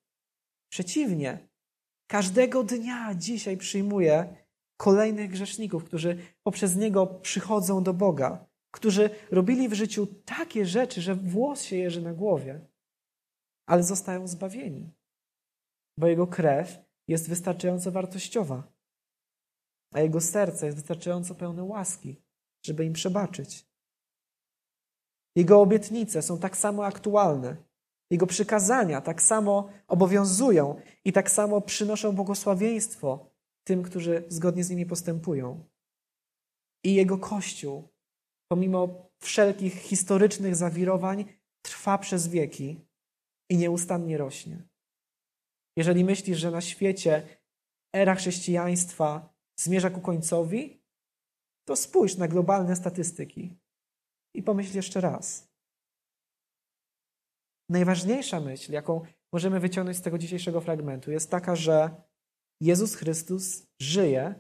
[0.73, 1.49] Przeciwnie,
[2.11, 4.47] każdego dnia dzisiaj przyjmuje
[4.77, 11.15] kolejnych grzeszników, którzy poprzez Niego przychodzą do Boga, którzy robili w życiu takie rzeczy, że
[11.15, 12.61] włos się jeży na głowie,
[13.69, 14.93] ale zostają zbawieni,
[15.99, 18.73] bo Jego krew jest wystarczająco wartościowa,
[19.95, 22.23] a Jego serce jest wystarczająco pełne łaski,
[22.67, 23.66] żeby im przebaczyć.
[25.37, 27.57] Jego obietnice są tak samo aktualne.
[28.11, 33.31] Jego przykazania tak samo obowiązują i tak samo przynoszą błogosławieństwo
[33.67, 35.65] tym, którzy zgodnie z nimi postępują.
[36.85, 37.89] I Jego Kościół,
[38.49, 41.25] pomimo wszelkich historycznych zawirowań,
[41.63, 42.81] trwa przez wieki
[43.51, 44.69] i nieustannie rośnie.
[45.77, 47.39] Jeżeli myślisz, że na świecie
[47.95, 50.83] era chrześcijaństwa zmierza ku końcowi,
[51.65, 53.57] to spójrz na globalne statystyki
[54.39, 55.49] i pomyśl jeszcze raz.
[57.69, 59.01] Najważniejsza myśl, jaką
[59.33, 62.03] możemy wyciągnąć z tego dzisiejszego fragmentu, jest taka, że
[62.61, 64.35] Jezus Chrystus żyje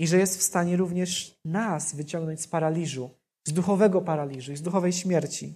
[0.00, 3.10] i że jest w stanie również nas wyciągnąć z paraliżu,
[3.46, 5.54] z duchowego paraliżu i z duchowej śmierci.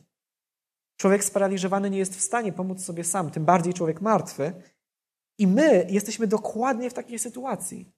[1.01, 4.53] Człowiek sparaliżowany nie jest w stanie pomóc sobie sam, tym bardziej człowiek martwy.
[5.39, 7.93] I my jesteśmy dokładnie w takiej sytuacji.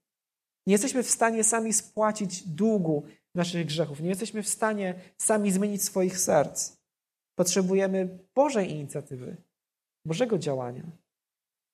[0.67, 4.01] Nie jesteśmy w stanie sami spłacić długu naszych grzechów.
[4.01, 6.77] Nie jesteśmy w stanie sami zmienić swoich serc.
[7.39, 9.37] Potrzebujemy Bożej inicjatywy,
[10.07, 10.91] Bożego działania.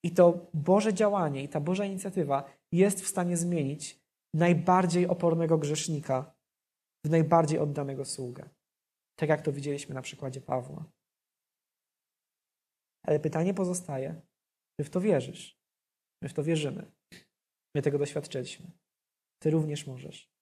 [0.04, 4.00] I to Boże działanie i ta Boża inicjatywa jest w stanie zmienić
[4.34, 6.34] najbardziej opornego grzesznika
[7.06, 8.48] w najbardziej oddanego sługę.
[9.18, 10.84] Tak jak to widzieliśmy na przykładzie Pawła.
[13.06, 14.22] Ale pytanie pozostaje,
[14.80, 15.60] czy w to wierzysz?
[16.22, 16.92] My w to wierzymy.
[17.74, 18.70] My tego doświadczyliśmy.
[19.42, 20.33] Ty również możesz.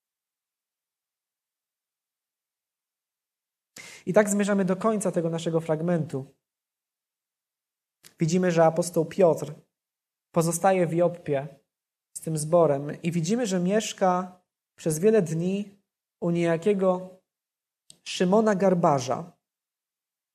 [4.07, 6.35] I tak zmierzamy do końca tego naszego fragmentu.
[8.21, 9.55] Widzimy, że apostoł Piotr
[10.35, 11.49] pozostaje w Joppie
[12.17, 14.41] z tym zborem i widzimy, że mieszka
[14.79, 15.79] przez wiele dni
[16.21, 17.21] u niejakiego
[18.05, 19.33] Szymona Garbarza.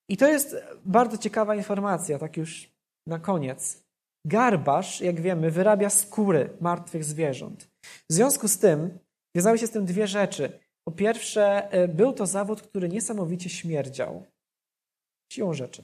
[0.10, 0.56] I to jest
[0.86, 2.72] bardzo ciekawa informacja, tak już
[3.08, 3.84] na koniec.
[4.26, 7.70] Garbarz, jak wiemy, wyrabia skóry martwych zwierząt.
[8.10, 9.00] W związku z tym
[9.36, 10.60] wiązały się z tym dwie rzeczy.
[10.88, 14.24] Po pierwsze, e, był to zawód, który niesamowicie śmierdział.
[15.34, 15.84] Siłą rzeczy.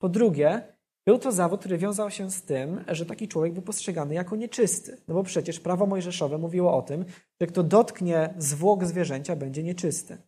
[0.00, 0.62] Po drugie,
[1.06, 5.00] Był to zawód, który wiązał się z tym, że taki człowiek był postrzegany jako nieczysty.
[5.08, 7.04] No bo przecież prawo mojżeszowe mówiło o tym,
[7.40, 10.18] że kto dotknie zwłok zwierzęcia, będzie nieczysty.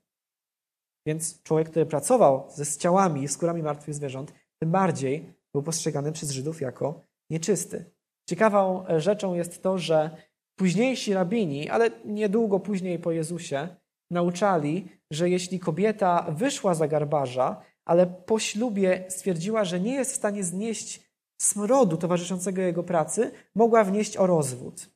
[1.07, 4.33] Więc człowiek, który pracował ze ciałami i skórami martwych zwierząt,
[4.63, 7.01] tym bardziej był postrzegany przez Żydów jako
[7.31, 7.85] nieczysty.
[8.29, 10.17] Ciekawą rzeczą jest to, że
[10.59, 13.69] późniejsi rabini, ale niedługo później po Jezusie,
[14.13, 20.17] nauczali, że jeśli kobieta wyszła za garbarza, ale po ślubie stwierdziła, że nie jest w
[20.17, 24.91] stanie znieść smrodu towarzyszącego jego pracy, mogła wnieść o rozwód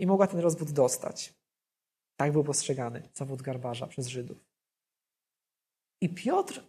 [0.00, 1.34] i mogła ten rozwód dostać.
[2.16, 4.38] Tak był postrzegany zawód garbarza przez Żydów.
[6.02, 6.64] I Piotr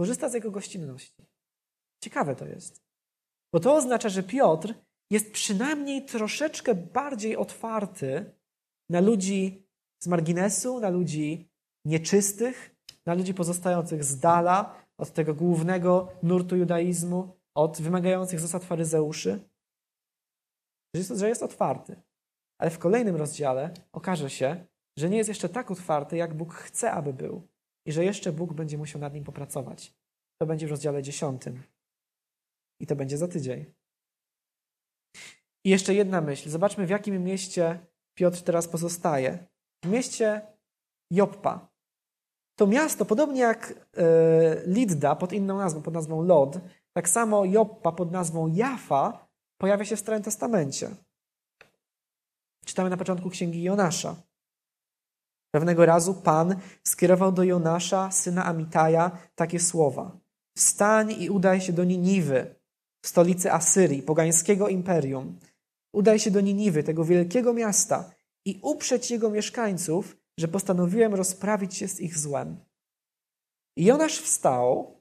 [0.00, 1.26] korzysta z jego gościnności.
[2.02, 2.82] Ciekawe to jest.
[3.52, 4.74] Bo to oznacza, że Piotr
[5.10, 8.34] jest przynajmniej troszeczkę bardziej otwarty
[8.90, 9.63] na ludzi
[10.04, 11.48] z marginesu, na ludzi
[11.84, 12.76] nieczystych,
[13.06, 19.48] na ludzi pozostających z dala od tego głównego nurtu judaizmu, od wymagających zasad faryzeuszy,
[20.94, 22.02] że jest, że jest otwarty.
[22.60, 24.66] Ale w kolejnym rozdziale okaże się,
[24.98, 27.48] że nie jest jeszcze tak otwarty, jak Bóg chce, aby był.
[27.86, 29.94] I że jeszcze Bóg będzie musiał nad nim popracować.
[30.40, 31.62] To będzie w rozdziale dziesiątym.
[32.80, 33.64] I to będzie za tydzień.
[35.64, 36.50] I jeszcze jedna myśl.
[36.50, 37.86] Zobaczmy, w jakim mieście
[38.18, 39.53] Piotr teraz pozostaje.
[39.84, 40.42] W mieście
[41.10, 41.68] Joppa.
[42.58, 44.04] To miasto, podobnie jak e,
[44.66, 46.58] Lidda pod inną nazwą, pod nazwą Lod,
[46.92, 49.28] tak samo Joppa pod nazwą Jafa
[49.60, 50.90] pojawia się w Starym Testamencie.
[52.64, 54.16] Czytamy na początku księgi Jonasza.
[55.54, 60.18] Pewnego razu Pan skierował do Jonasza, syna Amitaja, takie słowa.
[60.56, 62.54] Wstań i udaj się do Niniwy,
[63.04, 65.38] stolicy Asyrii, pogańskiego imperium.
[65.92, 68.10] Udaj się do Niniwy, tego wielkiego miasta
[68.46, 72.64] i uprzeć jego mieszkańców, że postanowiłem rozprawić się z ich złem.
[73.76, 75.00] I Jonasz wstał,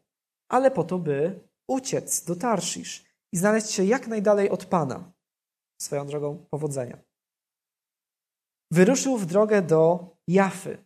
[0.50, 5.14] ale po to, by uciec do Tarszisz i znaleźć się jak najdalej od Pana.
[5.82, 6.98] Swoją drogą powodzenia.
[8.72, 10.86] Wyruszył w drogę do Jafy.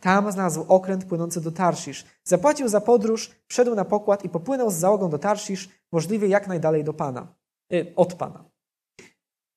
[0.00, 2.04] Tam znalazł okręt płynący do Tarszisz.
[2.24, 6.84] Zapłacił za podróż, wszedł na pokład i popłynął z załogą do Tarszisz, możliwie jak najdalej
[6.84, 7.34] do Pana,
[7.72, 8.50] y, od Pana.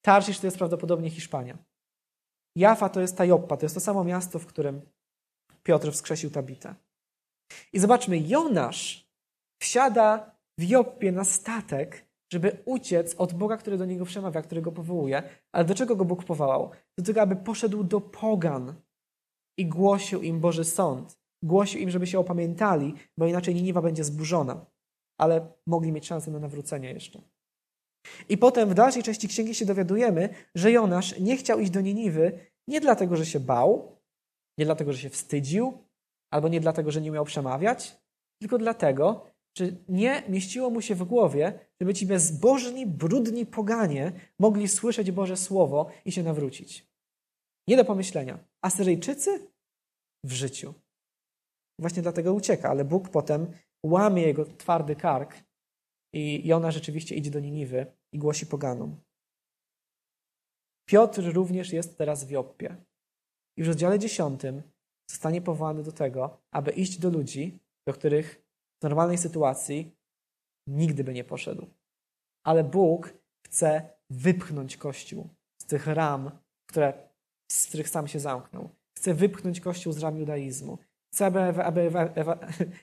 [0.02, 1.58] Tarszisz to jest prawdopodobnie Hiszpania.
[2.56, 4.82] Jafa to jest ta Joppa, to jest to samo miasto, w którym
[5.64, 6.76] Piotr wskrzesił Tabitę.
[7.74, 9.10] I zobaczmy, Jonasz
[9.62, 14.72] wsiada w Joppie na statek, żeby uciec od Boga, który do niego przemawia, który go
[14.72, 15.24] powołuje.
[15.52, 16.72] Ale do czego go Bóg powołał?
[16.98, 18.76] Do tego, aby poszedł do pogan
[19.58, 21.20] i głosił im Boży sąd.
[21.44, 24.66] Głosił im, żeby się opamiętali, bo inaczej Niniwa będzie zburzona.
[25.18, 27.22] Ale mogli mieć szansę na nawrócenie jeszcze.
[28.30, 32.40] I potem w dalszej części księgi się dowiadujemy, że Jonasz nie chciał iść do Niniwy
[32.68, 33.96] nie dlatego, że się bał,
[34.58, 35.84] nie dlatego, że się wstydził,
[36.34, 37.98] albo nie dlatego, że nie miał przemawiać,
[38.42, 39.26] tylko dlatego,
[39.58, 45.38] że nie mieściło mu się w głowie, żeby ci bezbożni, brudni poganie mogli słyszeć Boże
[45.38, 46.90] Słowo i się nawrócić.
[47.68, 48.40] Nie do pomyślenia.
[48.62, 49.48] Asyryjczycy?
[50.26, 50.74] W życiu.
[51.80, 53.52] Właśnie dlatego ucieka, ale Bóg potem
[53.86, 55.36] łamie jego twardy kark
[56.14, 59.02] i ona rzeczywiście idzie do Niniwy i głosi poganom.
[60.90, 62.76] Piotr również jest teraz w Joppie.
[63.58, 64.62] I w rozdziale dziesiątym
[65.10, 68.46] zostanie powołany do tego, aby iść do ludzi, do których
[68.80, 69.96] w normalnej sytuacji
[70.68, 71.68] nigdy by nie poszedł.
[72.46, 73.14] Ale Bóg
[73.46, 75.30] chce wypchnąć Kościół
[75.62, 76.32] z tych ram,
[76.70, 77.10] które,
[77.52, 78.70] z których sam się zamknął.
[78.98, 80.78] Chce wypchnąć Kościół z ram judaizmu.
[81.14, 82.24] Chce, aby, aby, aby,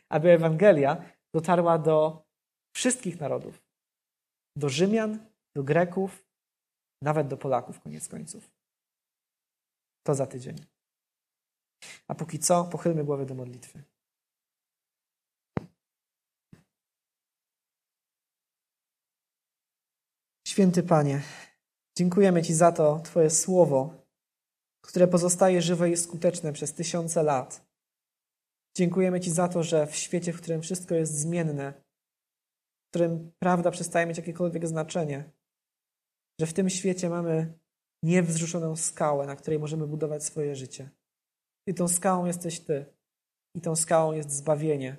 [0.09, 1.03] aby Ewangelia
[1.35, 2.26] dotarła do
[2.77, 3.62] wszystkich narodów.
[4.57, 6.27] Do Rzymian, do Greków,
[7.03, 8.51] nawet do Polaków, koniec końców.
[10.07, 10.57] To za tydzień.
[12.09, 13.83] A póki co, pochylmy głowy do modlitwy.
[20.49, 21.22] Święty Panie,
[21.99, 24.07] dziękujemy Ci za to Twoje słowo,
[24.81, 27.66] które pozostaje żywe i skuteczne przez tysiące lat.
[28.77, 31.86] Dziękujemy Ci za to, że w świecie, w którym wszystko jest zmienne,
[32.97, 35.30] którym prawda przestaje mieć jakiekolwiek znaczenie,
[36.40, 37.59] że w tym świecie mamy
[38.03, 40.90] niewzruszoną skałę, na której możemy budować swoje życie.
[41.68, 42.86] I tą skałą jesteś Ty.
[43.57, 44.97] I tą skałą jest zbawienie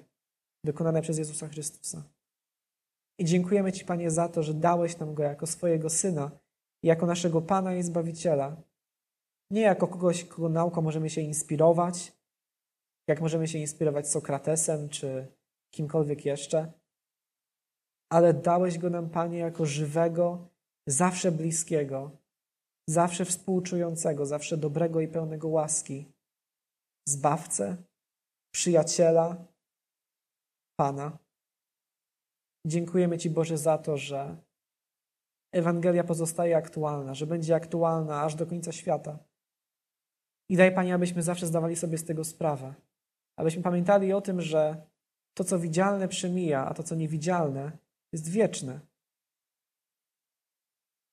[0.66, 2.04] dokonane przez Jezusa Chrystusa.
[3.20, 6.32] I dziękujemy Ci, Panie, za to, że dałeś nam Go jako swojego Syna,
[6.84, 8.62] jako naszego Pana i Zbawiciela.
[9.52, 12.14] Nie jako kogoś, kogo nauką możemy się inspirować,
[13.08, 15.28] jak możemy się inspirować Sokratesem czy
[15.72, 16.72] kimkolwiek jeszcze,
[18.10, 20.50] ale dałeś Go nam, Panie, jako żywego,
[20.88, 22.12] zawsze bliskiego,
[22.90, 26.12] zawsze współczującego, zawsze dobrego i pełnego łaski,
[27.08, 27.78] Zbawcę,
[28.54, 29.46] przyjaciela,
[30.80, 31.18] Pana.
[32.68, 34.38] Dziękujemy Ci, Boże, za to, że
[35.54, 39.20] Ewangelia pozostaje aktualna, że będzie aktualna aż do końca świata.
[40.50, 42.74] I daj, Panie, abyśmy zawsze zdawali sobie z tego sprawę.
[43.40, 44.88] Abyśmy pamiętali o tym, że
[45.38, 47.78] to, co widzialne, przemija, a to, co niewidzialne,
[48.14, 48.80] jest wieczne.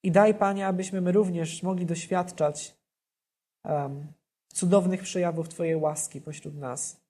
[0.03, 2.77] I daj, Panie, abyśmy my również mogli doświadczać
[3.65, 4.13] um,
[4.55, 7.01] cudownych przejawów Twojej łaski pośród nas.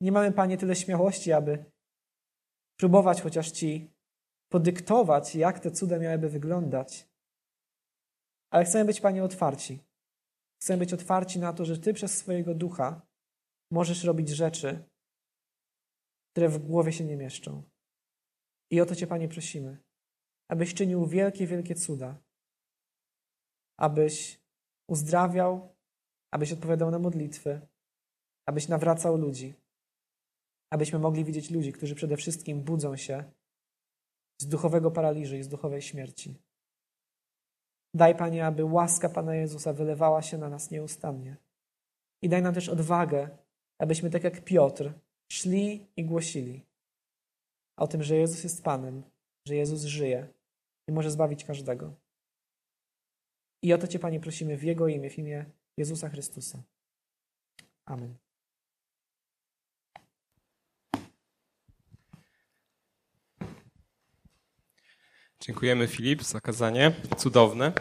[0.00, 1.64] Nie mamy, Panie, tyle śmiałości, aby
[2.76, 3.90] próbować chociaż Ci
[4.52, 7.08] podyktować, jak te cuda miałyby wyglądać.
[8.50, 9.78] Ale chcemy być, Panie, otwarci.
[10.62, 13.06] Chcemy być otwarci na to, że Ty przez swojego ducha
[13.70, 14.84] możesz robić rzeczy,
[16.30, 17.71] które w głowie się nie mieszczą.
[18.72, 19.78] I o to Cię, Panie, prosimy,
[20.48, 22.18] abyś czynił wielkie, wielkie cuda,
[23.78, 24.40] abyś
[24.88, 25.74] uzdrawiał,
[26.30, 27.60] abyś odpowiadał na modlitwy,
[28.46, 29.54] abyś nawracał ludzi,
[30.70, 33.24] abyśmy mogli widzieć ludzi, którzy przede wszystkim budzą się
[34.40, 36.34] z duchowego paraliżu i z duchowej śmierci.
[37.94, 41.36] Daj, Panie, aby łaska Pana Jezusa wylewała się na nas nieustannie.
[42.22, 43.38] I daj nam też odwagę,
[43.78, 44.92] abyśmy tak jak Piotr
[45.32, 46.71] szli i głosili
[47.76, 49.02] o tym, że Jezus jest Panem,
[49.48, 50.28] że Jezus żyje
[50.88, 51.94] i może zbawić każdego.
[53.62, 55.44] I o to Cię, Panie, prosimy w Jego imię, w imię
[55.76, 56.62] Jezusa Chrystusa.
[57.84, 58.16] Amen.
[65.40, 66.92] Dziękujemy Filip za kazanie.
[67.16, 67.70] Cudowne.